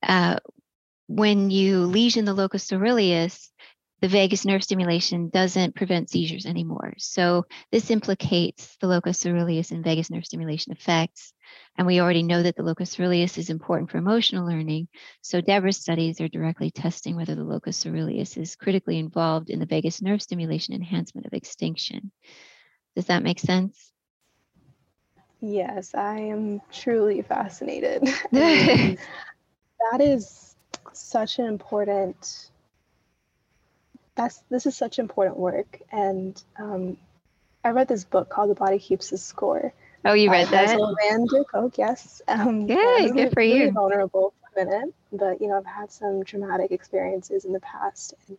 uh, 0.02 0.38
when 1.06 1.50
you 1.50 1.84
lesion 1.86 2.24
the 2.24 2.34
locus 2.34 2.68
coeruleus, 2.68 3.50
the 4.00 4.08
vagus 4.08 4.46
nerve 4.46 4.64
stimulation 4.64 5.28
doesn't 5.28 5.74
prevent 5.74 6.08
seizures 6.08 6.46
anymore. 6.46 6.94
So 6.96 7.44
this 7.70 7.90
implicates 7.90 8.76
the 8.80 8.86
locus 8.86 9.22
coeruleus 9.22 9.72
and 9.72 9.84
vagus 9.84 10.10
nerve 10.10 10.24
stimulation 10.24 10.72
effects. 10.72 11.34
And 11.76 11.86
we 11.86 12.00
already 12.00 12.22
know 12.22 12.42
that 12.42 12.56
the 12.56 12.62
locus 12.62 12.96
coeruleus 12.96 13.36
is 13.36 13.50
important 13.50 13.90
for 13.90 13.98
emotional 13.98 14.46
learning. 14.46 14.88
So 15.20 15.40
Deborah's 15.40 15.76
studies 15.76 16.20
are 16.20 16.28
directly 16.28 16.70
testing 16.70 17.14
whether 17.16 17.34
the 17.34 17.44
locus 17.44 17.84
coeruleus 17.84 18.38
is 18.38 18.56
critically 18.56 18.98
involved 18.98 19.50
in 19.50 19.58
the 19.58 19.66
vagus 19.66 20.00
nerve 20.00 20.22
stimulation 20.22 20.74
enhancement 20.74 21.26
of 21.26 21.34
extinction. 21.34 22.10
Does 22.96 23.06
that 23.06 23.22
make 23.22 23.38
sense? 23.38 23.92
Yes, 25.42 25.94
I 25.94 26.18
am 26.18 26.60
truly 26.72 27.22
fascinated. 27.22 28.02
that 28.32 28.98
is 30.00 30.56
such 30.92 31.38
an 31.38 31.46
important 31.46 32.49
that's 34.20 34.42
this 34.50 34.66
is 34.66 34.76
such 34.76 34.98
important 34.98 35.38
work 35.38 35.80
and 35.90 36.42
um, 36.58 36.96
i 37.64 37.70
read 37.70 37.88
this 37.88 38.04
book 38.04 38.28
called 38.28 38.50
the 38.50 38.54
body 38.54 38.78
keeps 38.78 39.10
the 39.10 39.18
score 39.18 39.72
Oh, 40.02 40.14
you 40.14 40.30
read 40.30 40.48
that? 40.48 40.78
Van 41.02 41.26
der 41.26 41.44
Kolk, 41.44 41.76
yes. 41.76 42.22
Um, 42.26 42.66
Good, 42.66 43.12
good 43.12 43.34
for 43.34 43.40
really 43.40 43.64
you. 43.64 43.70
Vulnerable 43.70 44.32
for 44.40 44.62
a 44.62 44.64
minute, 44.64 44.94
but 45.12 45.42
you 45.42 45.48
know, 45.48 45.58
I've 45.58 45.66
had 45.66 45.92
some 45.92 46.24
traumatic 46.24 46.70
experiences 46.70 47.44
in 47.44 47.52
the 47.52 47.60
past, 47.60 48.14
and 48.26 48.38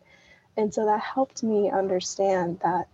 and 0.58 0.74
so 0.74 0.86
that 0.86 1.00
helped 1.00 1.44
me 1.44 1.70
understand 1.70 2.60
that 2.64 2.88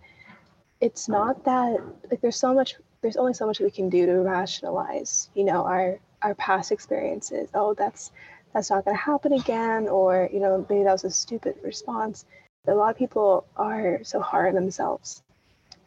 it's 0.80 1.08
not 1.08 1.44
that 1.44 1.80
like 2.10 2.20
there's 2.20 2.36
so 2.36 2.54
much 2.54 2.74
there's 3.00 3.16
only 3.16 3.34
so 3.34 3.46
much 3.46 3.60
we 3.60 3.70
can 3.70 3.88
do 3.88 4.06
to 4.06 4.20
rationalize 4.20 5.30
you 5.34 5.44
know 5.44 5.64
our 5.64 5.98
our 6.22 6.34
past 6.34 6.70
experiences 6.70 7.48
oh 7.54 7.74
that's 7.74 8.12
that's 8.52 8.70
not 8.70 8.84
going 8.84 8.96
to 8.96 9.02
happen 9.02 9.32
again 9.32 9.88
or 9.88 10.28
you 10.32 10.40
know 10.40 10.64
maybe 10.68 10.84
that 10.84 10.92
was 10.92 11.04
a 11.04 11.10
stupid 11.10 11.56
response 11.62 12.24
a 12.68 12.74
lot 12.74 12.90
of 12.90 12.96
people 12.96 13.46
are 13.56 14.00
so 14.04 14.20
hard 14.20 14.48
on 14.48 14.54
themselves 14.54 15.22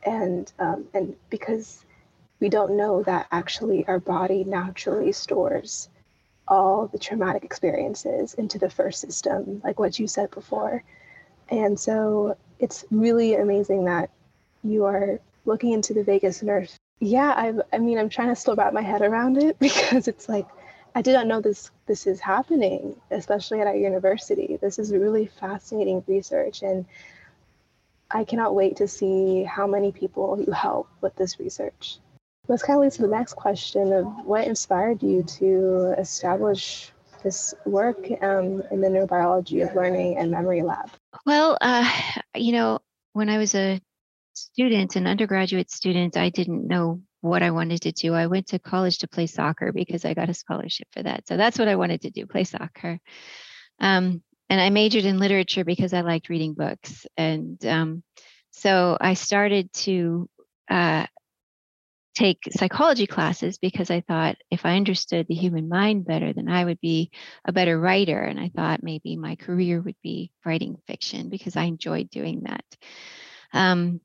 and 0.03 0.51
um, 0.59 0.85
and 0.93 1.15
because 1.29 1.85
we 2.39 2.49
don't 2.49 2.75
know 2.75 3.03
that 3.03 3.27
actually 3.31 3.87
our 3.87 3.99
body 3.99 4.43
naturally 4.43 5.11
stores 5.11 5.89
all 6.47 6.87
the 6.87 6.99
traumatic 6.99 7.45
experiences 7.45 8.33
into 8.33 8.59
the 8.59 8.69
first 8.69 8.99
system, 8.99 9.61
like 9.63 9.79
what 9.79 9.97
you 9.97 10.07
said 10.07 10.29
before. 10.31 10.83
And 11.49 11.79
so 11.79 12.35
it's 12.59 12.83
really 12.91 13.35
amazing 13.35 13.85
that 13.85 14.09
you 14.63 14.85
are 14.85 15.19
looking 15.45 15.71
into 15.71 15.93
the 15.93 16.03
vagus 16.03 16.43
nerve. 16.43 16.69
Yeah, 16.99 17.29
I, 17.29 17.53
I 17.73 17.79
mean, 17.79 17.97
I'm 17.97 18.09
trying 18.09 18.29
to 18.29 18.35
still 18.35 18.55
wrap 18.55 18.73
my 18.73 18.81
head 18.81 19.01
around 19.01 19.37
it 19.37 19.57
because 19.59 20.07
it's 20.07 20.27
like 20.27 20.47
I 20.93 21.01
did 21.01 21.13
not 21.13 21.27
know 21.27 21.41
this 21.41 21.71
this 21.85 22.05
is 22.07 22.19
happening, 22.19 22.95
especially 23.11 23.61
at 23.61 23.67
our 23.67 23.75
university. 23.75 24.57
This 24.61 24.79
is 24.79 24.91
really 24.91 25.27
fascinating 25.27 26.03
research 26.07 26.63
and 26.63 26.85
I 28.13 28.25
cannot 28.25 28.55
wait 28.55 28.75
to 28.77 28.87
see 28.87 29.43
how 29.43 29.67
many 29.67 29.91
people 29.91 30.43
you 30.45 30.51
help 30.51 30.89
with 30.99 31.15
this 31.15 31.39
research. 31.39 31.99
This 32.47 32.63
kind 32.63 32.83
of 32.83 32.93
to 32.93 33.01
the 33.03 33.07
next 33.07 33.35
question 33.35 33.93
of 33.93 34.05
what 34.25 34.47
inspired 34.47 35.01
you 35.01 35.23
to 35.23 35.95
establish 35.97 36.91
this 37.23 37.53
work 37.65 38.09
um, 38.21 38.63
in 38.71 38.81
the 38.81 38.87
neurobiology 38.87 39.67
of 39.67 39.75
learning 39.75 40.17
and 40.17 40.31
memory 40.31 40.61
lab? 40.61 40.89
Well, 41.25 41.57
uh, 41.61 41.89
you 42.35 42.51
know, 42.51 42.79
when 43.13 43.29
I 43.29 43.37
was 43.37 43.55
a 43.55 43.79
student, 44.33 44.95
an 44.95 45.07
undergraduate 45.07 45.71
student, 45.71 46.17
I 46.17 46.29
didn't 46.29 46.67
know 46.67 47.01
what 47.21 47.43
I 47.43 47.51
wanted 47.51 47.81
to 47.83 47.91
do. 47.91 48.13
I 48.13 48.27
went 48.27 48.47
to 48.47 48.59
college 48.59 48.99
to 48.99 49.07
play 49.07 49.27
soccer 49.27 49.71
because 49.71 50.05
I 50.05 50.13
got 50.13 50.29
a 50.29 50.33
scholarship 50.33 50.87
for 50.91 51.03
that. 51.03 51.27
So 51.27 51.37
that's 51.37 51.57
what 51.57 51.67
I 51.67 51.75
wanted 51.75 52.01
to 52.01 52.09
do 52.09 52.25
play 52.25 52.43
soccer. 52.43 52.99
Um, 53.79 54.21
and 54.49 54.59
I 54.59 54.69
majored 54.69 55.05
in 55.05 55.19
literature 55.19 55.63
because 55.63 55.93
I 55.93 56.01
liked 56.01 56.29
reading 56.29 56.53
books. 56.53 57.05
And 57.15 57.63
um, 57.65 58.03
so 58.49 58.97
I 58.99 59.13
started 59.13 59.71
to 59.73 60.29
uh, 60.69 61.05
take 62.15 62.39
psychology 62.51 63.07
classes 63.07 63.57
because 63.57 63.89
I 63.89 64.01
thought 64.01 64.35
if 64.49 64.65
I 64.65 64.75
understood 64.75 65.27
the 65.27 65.35
human 65.35 65.69
mind 65.69 66.05
better, 66.05 66.33
then 66.33 66.49
I 66.49 66.65
would 66.65 66.81
be 66.81 67.11
a 67.45 67.53
better 67.53 67.79
writer. 67.79 68.19
And 68.19 68.39
I 68.39 68.51
thought 68.53 68.83
maybe 68.83 69.15
my 69.15 69.35
career 69.35 69.79
would 69.79 69.95
be 70.03 70.31
writing 70.45 70.75
fiction 70.87 71.29
because 71.29 71.55
I 71.55 71.63
enjoyed 71.63 72.09
doing 72.09 72.41
that. 72.41 72.65
Um, 73.53 74.01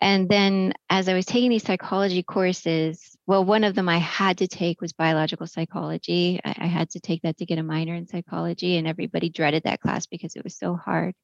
and 0.00 0.28
then 0.28 0.74
as 0.90 1.08
I 1.08 1.14
was 1.14 1.24
taking 1.24 1.50
these 1.50 1.62
psychology 1.62 2.22
courses, 2.22 3.16
well, 3.26 3.44
one 3.44 3.64
of 3.64 3.74
them 3.74 3.88
I 3.88 3.98
had 3.98 4.38
to 4.38 4.48
take 4.48 4.80
was 4.80 4.92
biological 4.92 5.46
psychology. 5.46 6.40
I, 6.44 6.54
I 6.58 6.66
had 6.66 6.90
to 6.90 7.00
take 7.00 7.22
that 7.22 7.38
to 7.38 7.46
get 7.46 7.58
a 7.58 7.62
minor 7.62 7.94
in 7.94 8.06
psychology, 8.06 8.76
and 8.76 8.86
everybody 8.86 9.30
dreaded 9.30 9.64
that 9.64 9.80
class 9.80 10.06
because 10.06 10.36
it 10.36 10.44
was 10.44 10.56
so 10.56 10.76
hard. 10.76 11.14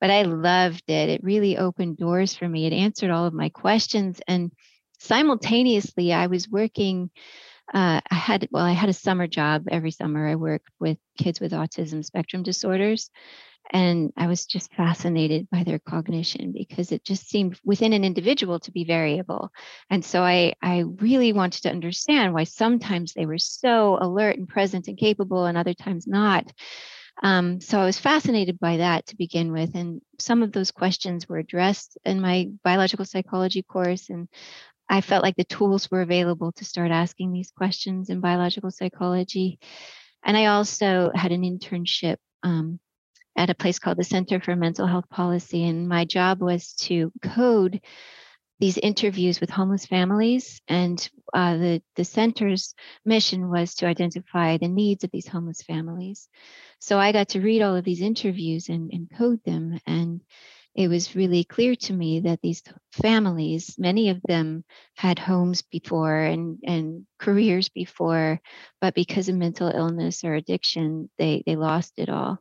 But 0.00 0.10
I 0.10 0.22
loved 0.22 0.84
it. 0.88 1.08
It 1.08 1.24
really 1.24 1.56
opened 1.56 1.98
doors 1.98 2.34
for 2.34 2.48
me. 2.48 2.66
It 2.66 2.72
answered 2.72 3.10
all 3.10 3.26
of 3.26 3.34
my 3.34 3.48
questions. 3.50 4.20
And 4.26 4.50
simultaneously, 4.98 6.12
I 6.12 6.26
was 6.26 6.48
working. 6.48 7.10
Uh, 7.72 8.00
I 8.10 8.14
had 8.14 8.48
well, 8.50 8.64
I 8.64 8.72
had 8.72 8.88
a 8.88 8.94
summer 8.94 9.28
job 9.28 9.66
every 9.70 9.92
summer. 9.92 10.26
I 10.26 10.34
worked 10.34 10.68
with 10.80 10.98
kids 11.16 11.40
with 11.40 11.52
autism 11.52 12.04
spectrum 12.04 12.42
disorders, 12.42 13.10
and 13.72 14.12
I 14.16 14.26
was 14.26 14.46
just 14.46 14.74
fascinated 14.74 15.48
by 15.50 15.62
their 15.62 15.78
cognition 15.78 16.52
because 16.52 16.90
it 16.90 17.04
just 17.04 17.28
seemed 17.28 17.58
within 17.64 17.92
an 17.92 18.04
individual 18.04 18.58
to 18.60 18.72
be 18.72 18.84
variable. 18.84 19.50
And 19.88 20.04
so 20.04 20.22
I, 20.22 20.54
I 20.60 20.84
really 20.96 21.32
wanted 21.32 21.62
to 21.62 21.70
understand 21.70 22.34
why 22.34 22.44
sometimes 22.44 23.12
they 23.12 23.26
were 23.26 23.38
so 23.38 23.96
alert 24.00 24.36
and 24.38 24.48
present 24.48 24.88
and 24.88 24.98
capable 24.98 25.46
and 25.46 25.56
other 25.56 25.74
times 25.74 26.08
not. 26.08 26.52
Um, 27.22 27.60
so 27.60 27.78
I 27.78 27.84
was 27.84 27.98
fascinated 27.98 28.58
by 28.58 28.78
that 28.78 29.06
to 29.06 29.16
begin 29.16 29.52
with. 29.52 29.76
And 29.76 30.00
some 30.18 30.42
of 30.42 30.50
those 30.50 30.72
questions 30.72 31.28
were 31.28 31.38
addressed 31.38 31.96
in 32.04 32.20
my 32.20 32.48
biological 32.64 33.04
psychology 33.04 33.62
course. 33.62 34.10
And 34.10 34.28
I 34.88 35.00
felt 35.00 35.22
like 35.22 35.36
the 35.36 35.44
tools 35.44 35.90
were 35.90 36.00
available 36.00 36.50
to 36.52 36.64
start 36.64 36.90
asking 36.90 37.32
these 37.32 37.52
questions 37.52 38.10
in 38.10 38.20
biological 38.20 38.72
psychology. 38.72 39.60
And 40.24 40.36
I 40.36 40.46
also 40.46 41.12
had 41.14 41.30
an 41.30 41.42
internship 41.42 42.16
um, 42.42 42.80
at 43.36 43.50
a 43.50 43.54
place 43.54 43.78
called 43.78 43.98
the 43.98 44.04
Center 44.04 44.40
for 44.40 44.56
Mental 44.56 44.86
Health 44.86 45.08
Policy. 45.08 45.64
And 45.66 45.88
my 45.88 46.04
job 46.04 46.40
was 46.40 46.72
to 46.74 47.12
code 47.22 47.80
these 48.58 48.76
interviews 48.76 49.40
with 49.40 49.50
homeless 49.50 49.86
families. 49.86 50.60
And 50.68 51.08
uh, 51.32 51.56
the, 51.56 51.82
the 51.96 52.04
center's 52.04 52.74
mission 53.04 53.48
was 53.48 53.74
to 53.76 53.86
identify 53.86 54.58
the 54.58 54.68
needs 54.68 55.02
of 55.02 55.10
these 55.10 55.26
homeless 55.26 55.62
families. 55.62 56.28
So 56.78 56.98
I 56.98 57.12
got 57.12 57.30
to 57.30 57.40
read 57.40 57.62
all 57.62 57.76
of 57.76 57.84
these 57.84 58.02
interviews 58.02 58.68
and, 58.68 58.90
and 58.92 59.10
code 59.16 59.40
them. 59.44 59.80
And 59.86 60.20
it 60.74 60.88
was 60.88 61.16
really 61.16 61.42
clear 61.42 61.74
to 61.74 61.92
me 61.92 62.20
that 62.20 62.40
these 62.42 62.62
families, 62.92 63.76
many 63.78 64.10
of 64.10 64.20
them 64.22 64.64
had 64.94 65.18
homes 65.18 65.62
before 65.62 66.16
and, 66.16 66.58
and 66.64 67.06
careers 67.18 67.70
before, 67.70 68.40
but 68.80 68.94
because 68.94 69.28
of 69.28 69.34
mental 69.34 69.68
illness 69.68 70.22
or 70.22 70.34
addiction, 70.34 71.10
they, 71.18 71.42
they 71.44 71.56
lost 71.56 71.94
it 71.96 72.08
all 72.08 72.38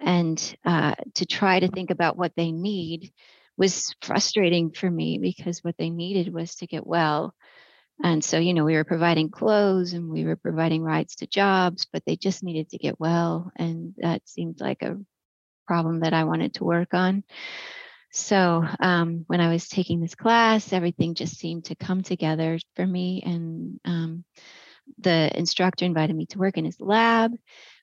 and 0.00 0.56
uh, 0.64 0.94
to 1.14 1.26
try 1.26 1.60
to 1.60 1.68
think 1.68 1.90
about 1.90 2.16
what 2.16 2.32
they 2.36 2.52
need 2.52 3.12
was 3.56 3.94
frustrating 4.02 4.70
for 4.70 4.90
me 4.90 5.18
because 5.18 5.64
what 5.64 5.76
they 5.76 5.90
needed 5.90 6.32
was 6.32 6.54
to 6.56 6.66
get 6.66 6.86
well. 6.86 7.34
And 8.02 8.22
so 8.22 8.38
you 8.38 8.54
know 8.54 8.64
we 8.64 8.74
were 8.74 8.84
providing 8.84 9.30
clothes 9.30 9.92
and 9.92 10.08
we 10.08 10.24
were 10.24 10.36
providing 10.36 10.82
rides 10.82 11.16
to 11.16 11.26
jobs 11.26 11.86
but 11.92 12.04
they 12.06 12.16
just 12.16 12.44
needed 12.44 12.70
to 12.70 12.78
get 12.78 13.00
well 13.00 13.50
and 13.56 13.94
that 13.98 14.28
seemed 14.28 14.60
like 14.60 14.82
a 14.82 14.96
problem 15.66 16.00
that 16.00 16.14
i 16.14 16.24
wanted 16.24 16.54
to 16.54 16.64
work 16.64 16.94
on. 16.94 17.24
So 18.12 18.64
um, 18.80 19.24
when 19.26 19.40
i 19.40 19.50
was 19.50 19.68
taking 19.68 20.00
this 20.00 20.14
class 20.14 20.72
everything 20.72 21.14
just 21.14 21.36
seemed 21.38 21.66
to 21.66 21.74
come 21.74 22.02
together 22.02 22.58
for 22.76 22.86
me 22.86 23.22
and 23.26 23.80
um, 23.84 24.24
the 24.98 25.36
instructor 25.36 25.84
invited 25.84 26.14
me 26.14 26.26
to 26.26 26.38
work 26.38 26.56
in 26.56 26.64
his 26.64 26.80
lab 26.80 27.32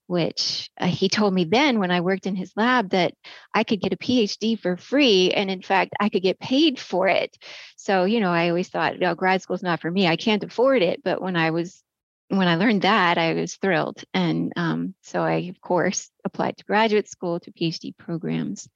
which 0.08 0.70
uh, 0.80 0.88
he 0.88 1.10
told 1.10 1.34
me 1.34 1.46
then 1.46 1.80
when 1.80 1.92
I 1.92 2.02
worked 2.02 2.28
in 2.28 2.36
his 2.36 2.54
lab 2.56 2.90
that 2.92 3.14
I 3.54 3.64
could 3.64 3.82
get 3.82 3.94
a 3.94 3.98
PhD 3.98 4.60
for 4.60 4.78
free. 4.78 5.32
And 5.32 5.50
in 5.50 5.62
fact, 5.62 5.94
I 6.00 6.10
could 6.10 6.22
get 6.22 6.40
paid 6.40 6.80
for 6.80 7.08
it. 7.08 7.36
So, 7.76 8.06
you 8.06 8.20
know, 8.20 8.32
I 8.32 8.50
always 8.50 8.70
thought, 8.70 9.00
no, 9.00 9.16
grad 9.16 9.42
school's 9.42 9.64
not 9.64 9.82
for 9.82 9.90
me. 9.90 10.08
I 10.08 10.16
can't 10.16 10.44
afford 10.44 10.82
it. 10.82 11.02
But 11.04 11.22
when 11.22 11.36
I 11.36 11.52
was, 11.52 11.82
when 12.30 12.48
I 12.48 12.56
learned 12.56 12.84
that, 12.84 13.18
I 13.18 13.34
was 13.34 13.56
thrilled. 13.56 14.04
And 14.14 14.54
um, 14.56 14.96
so 15.02 15.22
I, 15.22 15.50
of 15.50 15.60
course, 15.62 16.10
applied 16.24 16.58
to 16.58 16.66
graduate 16.66 17.10
school 17.10 17.40
to 17.40 17.52
PhD 17.52 17.96
programs. 17.98 18.68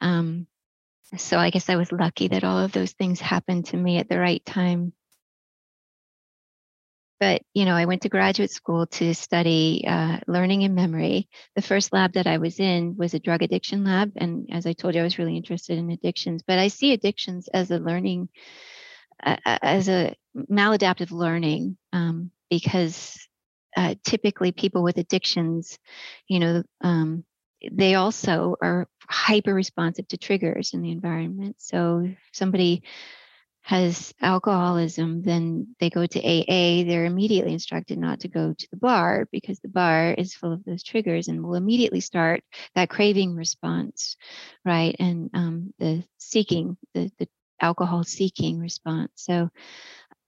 Um, 0.00 0.46
so 1.16 1.38
I 1.38 1.50
guess 1.50 1.68
I 1.68 1.76
was 1.76 1.90
lucky 1.90 2.28
that 2.28 2.44
all 2.44 2.58
of 2.58 2.72
those 2.72 2.92
things 2.92 3.20
happened 3.20 3.66
to 3.66 3.76
me 3.76 3.98
at 3.98 4.08
the 4.08 4.18
right 4.18 4.44
time 4.44 4.92
but 7.20 7.42
you 7.54 7.64
know 7.64 7.74
i 7.74 7.84
went 7.84 8.02
to 8.02 8.08
graduate 8.08 8.50
school 8.50 8.86
to 8.86 9.14
study 9.14 9.84
uh, 9.86 10.18
learning 10.26 10.64
and 10.64 10.74
memory. 10.74 11.28
The 11.56 11.62
first 11.62 11.92
lab 11.92 12.14
that 12.14 12.26
i 12.26 12.38
was 12.38 12.58
in 12.58 12.96
was 12.96 13.14
a 13.14 13.20
drug 13.20 13.42
addiction 13.42 13.84
lab 13.84 14.12
and 14.16 14.48
as 14.52 14.66
i 14.66 14.72
told 14.72 14.94
you 14.94 15.00
i 15.00 15.04
was 15.04 15.18
really 15.18 15.36
interested 15.36 15.78
in 15.78 15.90
addictions 15.90 16.42
but 16.46 16.58
i 16.58 16.68
see 16.68 16.92
addictions 16.92 17.48
as 17.48 17.70
a 17.70 17.78
learning 17.78 18.28
uh, 19.22 19.36
as 19.44 19.88
a 19.88 20.14
maladaptive 20.50 21.10
learning 21.12 21.76
um, 21.92 22.30
because 22.48 23.28
uh, 23.76 23.94
typically 24.02 24.52
people 24.52 24.82
with 24.82 24.98
addictions 24.98 25.78
you 26.26 26.40
know 26.40 26.62
um, 26.82 27.24
they 27.70 27.94
also 27.94 28.56
are 28.62 28.88
hyper 29.08 29.52
responsive 29.52 30.08
to 30.08 30.16
triggers 30.16 30.72
in 30.72 30.82
the 30.82 30.90
environment. 30.90 31.56
So 31.58 32.08
somebody 32.32 32.82
has 33.62 34.12
alcoholism, 34.20 35.22
then 35.22 35.74
they 35.80 35.90
go 35.90 36.06
to 36.06 36.18
AA, 36.18 36.84
they're 36.84 37.04
immediately 37.04 37.52
instructed 37.52 37.98
not 37.98 38.20
to 38.20 38.28
go 38.28 38.54
to 38.56 38.68
the 38.70 38.76
bar 38.76 39.28
because 39.30 39.60
the 39.60 39.68
bar 39.68 40.12
is 40.12 40.34
full 40.34 40.52
of 40.52 40.64
those 40.64 40.82
triggers 40.82 41.28
and 41.28 41.42
will 41.42 41.54
immediately 41.54 42.00
start 42.00 42.42
that 42.74 42.90
craving 42.90 43.34
response, 43.34 44.16
right? 44.64 44.96
And 44.98 45.30
um, 45.34 45.74
the 45.78 46.04
seeking, 46.18 46.76
the, 46.94 47.10
the 47.18 47.28
alcohol 47.60 48.02
seeking 48.04 48.58
response. 48.58 49.10
So 49.16 49.50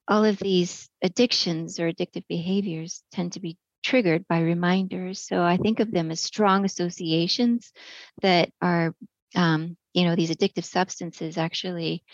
all 0.06 0.24
of 0.24 0.38
these 0.38 0.88
addictions 1.02 1.80
or 1.80 1.90
addictive 1.90 2.24
behaviors 2.28 3.02
tend 3.12 3.32
to 3.32 3.40
be 3.40 3.56
triggered 3.82 4.26
by 4.28 4.40
reminders. 4.40 5.26
So 5.26 5.42
I 5.42 5.56
think 5.56 5.80
of 5.80 5.90
them 5.90 6.10
as 6.10 6.20
strong 6.20 6.64
associations 6.64 7.72
that 8.20 8.50
are 8.60 8.94
um, 9.34 9.76
you 9.94 10.04
know 10.04 10.14
these 10.14 10.30
addictive 10.30 10.64
substances 10.64 11.38
actually 11.38 12.04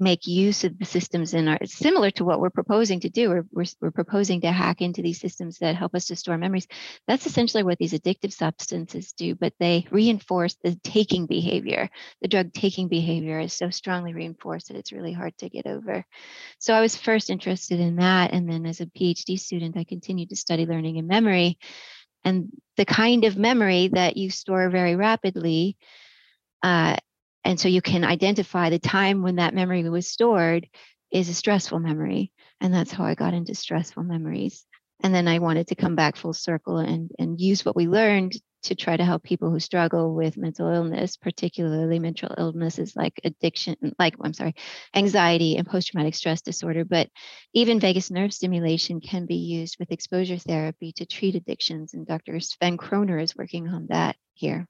make 0.00 0.26
use 0.26 0.64
of 0.64 0.78
the 0.78 0.84
systems 0.84 1.34
in 1.34 1.46
our 1.48 1.58
it's 1.60 1.74
similar 1.74 2.10
to 2.10 2.24
what 2.24 2.40
we're 2.40 2.50
proposing 2.50 3.00
to 3.00 3.08
do 3.08 3.28
we're, 3.28 3.46
we're, 3.52 3.64
we're, 3.80 3.90
proposing 3.90 4.40
to 4.40 4.50
hack 4.50 4.80
into 4.80 5.02
these 5.02 5.20
systems 5.20 5.58
that 5.58 5.76
help 5.76 5.94
us 5.94 6.06
to 6.06 6.16
store 6.16 6.38
memories. 6.38 6.66
That's 7.06 7.26
essentially 7.26 7.62
what 7.62 7.78
these 7.78 7.92
addictive 7.92 8.32
substances 8.32 9.12
do 9.12 9.34
but 9.34 9.52
they 9.60 9.86
reinforce 9.90 10.56
the 10.62 10.78
taking 10.82 11.26
behavior. 11.26 11.90
The 12.22 12.28
drug 12.28 12.52
taking 12.52 12.88
behavior 12.88 13.40
is 13.40 13.52
so 13.52 13.70
strongly 13.70 14.14
reinforced 14.14 14.68
that 14.68 14.76
it's 14.76 14.92
really 14.92 15.12
hard 15.12 15.36
to 15.38 15.48
get 15.48 15.66
over. 15.66 16.04
So 16.58 16.74
i 16.74 16.80
was 16.80 16.96
first 16.96 17.30
interested 17.30 17.80
in 17.80 17.96
that 17.96 18.32
and 18.32 18.48
then 18.48 18.66
as 18.66 18.80
a 18.80 18.86
phd 18.86 19.38
student 19.38 19.76
i 19.76 19.84
continued 19.84 20.30
to 20.30 20.36
study 20.36 20.66
learning 20.66 20.98
and 20.98 21.08
memory. 21.08 21.58
And 22.24 22.50
the 22.76 22.84
kind 22.84 23.24
of 23.24 23.36
memory 23.36 23.88
that 23.88 24.16
you 24.16 24.30
store 24.30 24.68
very 24.70 24.96
rapidly 24.96 25.76
uh, 26.62 26.96
and 27.44 27.58
so 27.58 27.68
you 27.68 27.82
can 27.82 28.04
identify 28.04 28.70
the 28.70 28.78
time 28.78 29.22
when 29.22 29.36
that 29.36 29.54
memory 29.54 29.88
was 29.88 30.08
stored 30.08 30.68
is 31.10 31.28
a 31.28 31.34
stressful 31.34 31.78
memory. 31.78 32.32
And 32.60 32.72
that's 32.72 32.92
how 32.92 33.04
I 33.04 33.14
got 33.14 33.34
into 33.34 33.54
stressful 33.54 34.02
memories. 34.02 34.64
And 35.02 35.14
then 35.14 35.26
I 35.28 35.38
wanted 35.38 35.68
to 35.68 35.74
come 35.74 35.96
back 35.96 36.16
full 36.16 36.34
circle 36.34 36.78
and, 36.78 37.10
and 37.18 37.40
use 37.40 37.64
what 37.64 37.74
we 37.74 37.88
learned 37.88 38.34
to 38.64 38.74
try 38.74 38.94
to 38.94 39.04
help 39.04 39.22
people 39.22 39.50
who 39.50 39.58
struggle 39.58 40.14
with 40.14 40.36
mental 40.36 40.68
illness, 40.68 41.16
particularly 41.16 41.98
mental 41.98 42.34
illnesses 42.36 42.94
like 42.94 43.18
addiction, 43.24 43.76
like 43.98 44.14
I'm 44.22 44.34
sorry, 44.34 44.54
anxiety 44.94 45.56
and 45.56 45.66
post-traumatic 45.66 46.14
stress 46.14 46.42
disorder. 46.42 46.84
But 46.84 47.08
even 47.54 47.80
vagus 47.80 48.10
nerve 48.10 48.34
stimulation 48.34 49.00
can 49.00 49.24
be 49.24 49.36
used 49.36 49.76
with 49.80 49.92
exposure 49.92 50.36
therapy 50.36 50.92
to 50.96 51.06
treat 51.06 51.34
addictions, 51.34 51.94
and 51.94 52.06
Dr. 52.06 52.38
Sven 52.40 52.76
Kroener 52.76 53.22
is 53.22 53.34
working 53.34 53.68
on 53.68 53.86
that 53.88 54.16
here. 54.34 54.66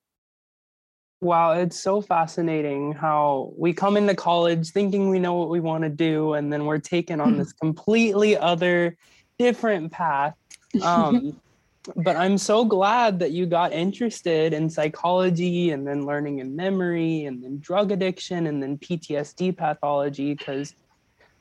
Wow, 1.23 1.53
it's 1.53 1.79
so 1.79 2.01
fascinating 2.01 2.93
how 2.93 3.53
we 3.57 3.75
come 3.75 3.99
into 3.99 4.15
college 4.15 4.71
thinking 4.71 5.11
we 5.11 5.19
know 5.19 5.35
what 5.35 5.51
we 5.51 5.61
want 5.61 5.85
to 5.85 5.91
do, 5.91 6.33
and 6.33 6.51
then 6.51 6.65
we're 6.65 6.79
taken 6.79 7.21
on 7.21 7.37
this 7.37 7.53
completely 7.61 8.39
other, 8.39 8.97
different 9.39 9.93
path. 9.93 10.35
Um, 10.83 11.39
but 11.97 12.17
I'm 12.17 12.39
so 12.39 12.65
glad 12.65 13.19
that 13.19 13.33
you 13.33 13.45
got 13.45 13.73
interested 13.73 14.55
in 14.55 14.71
psychology 14.71 15.71
and 15.71 15.87
then 15.87 16.07
learning 16.07 16.41
and 16.41 16.57
memory 16.57 17.25
and 17.25 17.45
then 17.45 17.59
drug 17.59 17.93
addiction 17.93 18.47
and 18.47 18.63
then 18.63 18.79
PTSD 18.79 19.57
pathology 19.57 20.35
because 20.35 20.75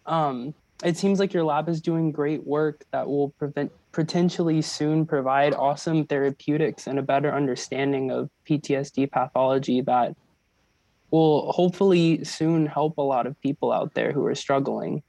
um, 0.05 0.53
it 0.83 0.97
seems 0.97 1.19
like 1.19 1.33
your 1.33 1.43
lab 1.43 1.69
is 1.69 1.81
doing 1.81 2.11
great 2.11 2.45
work 2.45 2.83
that 2.91 3.07
will 3.07 3.29
prevent 3.29 3.71
potentially 3.91 4.61
soon 4.61 5.05
provide 5.05 5.53
awesome 5.53 6.05
therapeutics 6.05 6.87
and 6.87 6.99
a 6.99 7.03
better 7.03 7.33
understanding 7.33 8.11
of 8.11 8.29
PTSD 8.47 9.11
pathology 9.11 9.81
that 9.81 10.15
will 11.11 11.51
hopefully 11.51 12.23
soon 12.23 12.67
help 12.67 12.97
a 12.97 13.01
lot 13.01 13.25
of 13.25 13.39
people 13.41 13.71
out 13.71 13.93
there 13.95 14.11
who 14.11 14.25
are 14.25 14.35
struggling. 14.35 15.01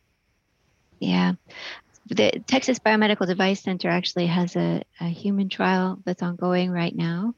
Yeah 0.99 1.35
the 2.11 2.43
Texas 2.47 2.79
Biomedical 2.79 3.27
Device 3.27 3.63
Center 3.63 3.89
actually 3.89 4.27
has 4.27 4.57
a, 4.57 4.83
a, 5.01 5.05
human 5.05 5.49
trial 5.49 6.01
that's 6.05 6.23
ongoing 6.23 6.71
right 6.71 6.95
now. 6.95 7.35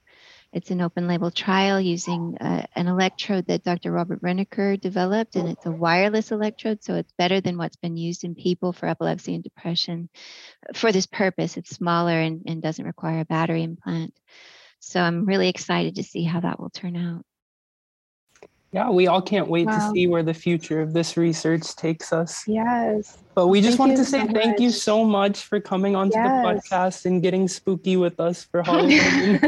It's 0.53 0.71
an 0.71 0.83
open 0.83 1.09
label 1.09 1.31
trial 1.31 1.81
using 1.81 2.37
uh, 2.39 2.67
an 2.75 2.87
electrode 2.87 3.47
that 3.47 3.65
Dr. 3.65 3.91
Robert 3.91 4.21
Rennaker 4.21 4.79
developed, 4.79 5.35
and 5.37 5.49
it's 5.49 5.65
a 5.65 5.71
wireless 5.71 6.31
electrode, 6.31 6.85
so 6.85 6.95
it's 6.95 7.13
better 7.17 7.41
than 7.41 7.57
what's 7.57 7.77
been 7.77 7.97
used 7.97 8.23
in 8.25 8.35
people 8.35 8.75
for 8.75 8.87
epilepsy 8.87 9.35
and 9.35 9.43
depression. 9.43 10.11
For 10.75 10.93
this 10.93 11.07
purpose, 11.07 11.57
it's 11.57 11.71
smaller 11.71 12.21
and, 12.21 12.43
and 12.47 12.63
doesn't 12.63 12.85
require 12.85 13.21
a 13.21 13.25
battery 13.25 13.63
implant. 13.63 14.15
So 14.81 15.01
I'm 15.01 15.25
really 15.25 15.49
excited 15.49 15.95
to 15.95 16.03
see 16.03 16.25
how 16.25 16.41
that 16.41 16.61
will 16.61 16.71
turn 16.71 16.97
out. 16.97 17.25
Yeah, 18.73 18.89
we 18.89 19.07
all 19.07 19.21
can't 19.21 19.49
wait 19.49 19.67
wow. 19.67 19.77
to 19.77 19.93
see 19.93 20.07
where 20.07 20.23
the 20.23 20.33
future 20.33 20.81
of 20.81 20.95
this 20.95 21.19
research 21.19 21.77
takes 21.77 22.11
us. 22.11 22.43
Yes. 22.49 23.19
But 23.35 23.49
we 23.49 23.61
just 23.61 23.79
wanted 23.79 23.99
to 23.99 24.05
say 24.05 24.27
so 24.27 24.33
thank 24.33 24.61
you 24.61 24.71
so 24.71 25.05
much 25.05 25.43
for 25.43 25.61
coming 25.61 25.95
onto 25.95 26.17
yes. 26.17 26.27
the 26.27 26.49
podcast 26.49 27.05
and 27.05 27.21
getting 27.23 27.49
spooky 27.49 27.99
with 27.99 28.19
us 28.19 28.45
for 28.45 28.63
Halloween. 28.65 29.41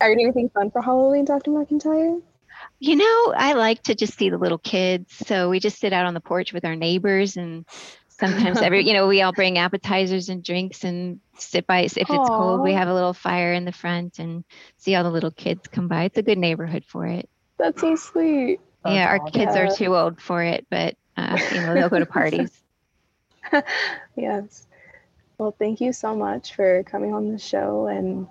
Are 0.00 0.10
you 0.10 0.16
doing 0.16 0.20
anything 0.20 0.48
fun 0.48 0.72
for 0.72 0.82
Halloween, 0.82 1.24
Dr. 1.24 1.52
McIntyre? 1.52 2.20
You 2.80 2.96
know, 2.96 3.34
I 3.36 3.52
like 3.52 3.84
to 3.84 3.94
just 3.94 4.18
see 4.18 4.30
the 4.30 4.38
little 4.38 4.58
kids. 4.58 5.14
So 5.26 5.48
we 5.48 5.60
just 5.60 5.78
sit 5.78 5.92
out 5.92 6.06
on 6.06 6.14
the 6.14 6.20
porch 6.20 6.52
with 6.52 6.64
our 6.64 6.74
neighbors 6.74 7.36
and 7.36 7.64
sometimes 8.08 8.60
every 8.60 8.86
you 8.86 8.92
know 8.92 9.06
we 9.06 9.22
all 9.22 9.32
bring 9.32 9.58
appetizers 9.58 10.28
and 10.28 10.44
drinks 10.44 10.84
and 10.84 11.20
sit 11.38 11.66
by 11.66 11.80
if 11.80 11.96
it's 11.96 12.08
Aww. 12.08 12.28
cold 12.28 12.60
we 12.60 12.72
have 12.72 12.86
a 12.86 12.94
little 12.94 13.14
fire 13.14 13.52
in 13.52 13.64
the 13.64 13.72
front 13.72 14.18
and 14.18 14.44
see 14.76 14.94
all 14.94 15.02
the 15.02 15.10
little 15.10 15.30
kids 15.30 15.66
come 15.66 15.88
by 15.88 16.04
it's 16.04 16.18
a 16.18 16.22
good 16.22 16.38
neighborhood 16.38 16.84
for 16.86 17.06
it 17.06 17.28
that's 17.58 17.80
so 17.80 17.96
sweet. 17.96 18.60
That's 18.84 18.94
yeah, 18.94 19.08
our 19.08 19.20
awesome. 19.20 19.32
kids 19.32 19.56
are 19.56 19.74
too 19.74 19.96
old 19.96 20.20
for 20.20 20.42
it, 20.42 20.66
but 20.70 20.96
uh, 21.16 21.38
you 21.52 21.60
know 21.60 21.74
they'll 21.74 21.88
go 21.88 21.98
to 21.98 22.06
parties. 22.06 22.50
yes. 24.16 24.66
Well, 25.38 25.54
thank 25.58 25.80
you 25.80 25.92
so 25.92 26.14
much 26.14 26.54
for 26.54 26.82
coming 26.84 27.12
on 27.14 27.32
the 27.32 27.38
show 27.38 27.86
and 27.86 28.26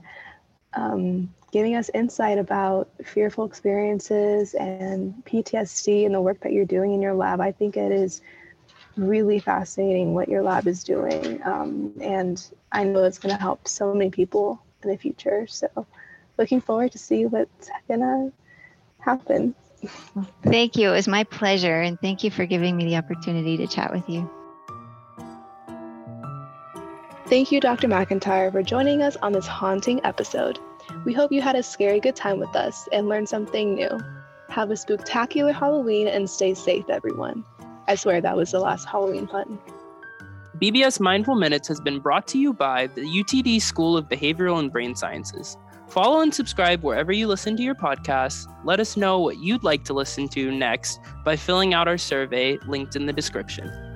um, 0.74 1.34
giving 1.52 1.76
us 1.76 1.90
insight 1.94 2.38
about 2.38 2.90
fearful 3.04 3.46
experiences 3.46 4.54
and 4.54 5.14
PTSD 5.26 6.06
and 6.06 6.16
the 6.16 6.22
work 6.22 6.40
that 6.42 6.54
you're 6.54 6.66
doing 6.66 6.94
in 6.94 7.02
your 7.02 7.14
lab. 7.14 7.42
I 7.42 7.52
think 7.52 7.76
it 7.76 7.92
is 7.92 8.22
really 8.96 9.40
fascinating 9.40 10.14
what 10.14 10.30
your 10.30 10.42
lab 10.42 10.68
is 10.68 10.84
doing. 10.84 11.42
Um, 11.44 11.94
and 12.02 12.42
I 12.72 12.84
know 12.84 13.04
it's 13.04 13.20
going 13.20 13.36
to 13.36 13.42
help 13.42 13.68
so 13.68 13.94
many 13.94 14.10
people 14.10 14.62
in 14.84 14.90
the 14.90 14.98
future. 14.98 15.46
So 15.48 15.86
looking 16.38 16.62
forward 16.62 16.94
to 16.94 16.98
see 16.98 17.26
what's 17.26 17.70
going 17.88 18.00
to 18.00 18.32
happen. 19.04 19.56
Thank 20.44 20.76
you. 20.76 20.90
It 20.90 20.94
was 20.94 21.08
my 21.08 21.24
pleasure. 21.24 21.82
And 21.82 22.00
thank 22.00 22.24
you 22.24 22.32
for 22.32 22.46
giving 22.46 22.78
me 22.78 22.86
the 22.86 22.98
opportunity 22.98 23.58
to 23.58 23.68
chat 23.68 23.92
with 23.94 24.08
you. 24.08 24.30
Thank 27.26 27.52
you, 27.52 27.62
Dr. 27.62 27.88
McIntyre, 27.88 28.52
for 28.52 28.62
joining 28.62 29.02
us 29.02 29.16
on 29.22 29.32
this 29.32 29.48
haunting 29.48 30.02
episode. 30.04 30.60
We 31.06 31.14
hope 31.14 31.32
you 31.32 31.42
had 31.42 31.56
a 31.56 31.64
scary 31.64 32.00
good 32.00 32.16
time 32.16 32.40
with 32.40 32.56
us 32.56 32.90
and 32.92 33.08
learned 33.08 33.30
something 33.30 33.76
new. 33.76 33.90
Have 34.50 34.70
a 34.70 34.76
spectacular 34.76 35.54
Halloween 35.54 36.10
and 36.10 36.30
stay 36.30 36.54
safe, 36.54 36.90
everyone. 36.90 37.46
I 37.88 37.96
swear 37.96 38.20
that 38.20 38.36
was 38.36 38.52
the 38.52 38.60
last 38.60 38.86
Halloween 38.86 39.28
fun. 39.28 39.58
BBS 40.58 41.00
Mindful 41.00 41.36
Minutes 41.36 41.68
has 41.70 41.80
been 41.80 42.00
brought 42.00 42.28
to 42.28 42.38
you 42.38 42.54
by 42.54 42.88
the 42.88 43.02
UTD 43.02 43.62
School 43.62 43.96
of 43.96 44.10
Behavioral 44.10 44.60
and 44.60 44.72
Brain 44.72 44.94
Sciences. 44.94 45.58
Follow 45.92 46.22
and 46.22 46.34
subscribe 46.34 46.84
wherever 46.84 47.12
you 47.12 47.28
listen 47.28 47.58
to 47.58 47.64
your 47.64 47.76
podcasts. 47.76 48.48
Let 48.64 48.80
us 48.80 48.96
know 48.96 49.20
what 49.20 49.40
you'd 49.40 49.66
like 49.66 49.84
to 49.84 49.94
listen 49.94 50.30
to 50.30 50.50
next 50.50 51.02
by 51.26 51.36
filling 51.36 51.74
out 51.74 51.90
our 51.90 51.98
survey 51.98 52.58
linked 52.66 52.96
in 52.96 53.08
the 53.08 53.12
description. 53.12 53.91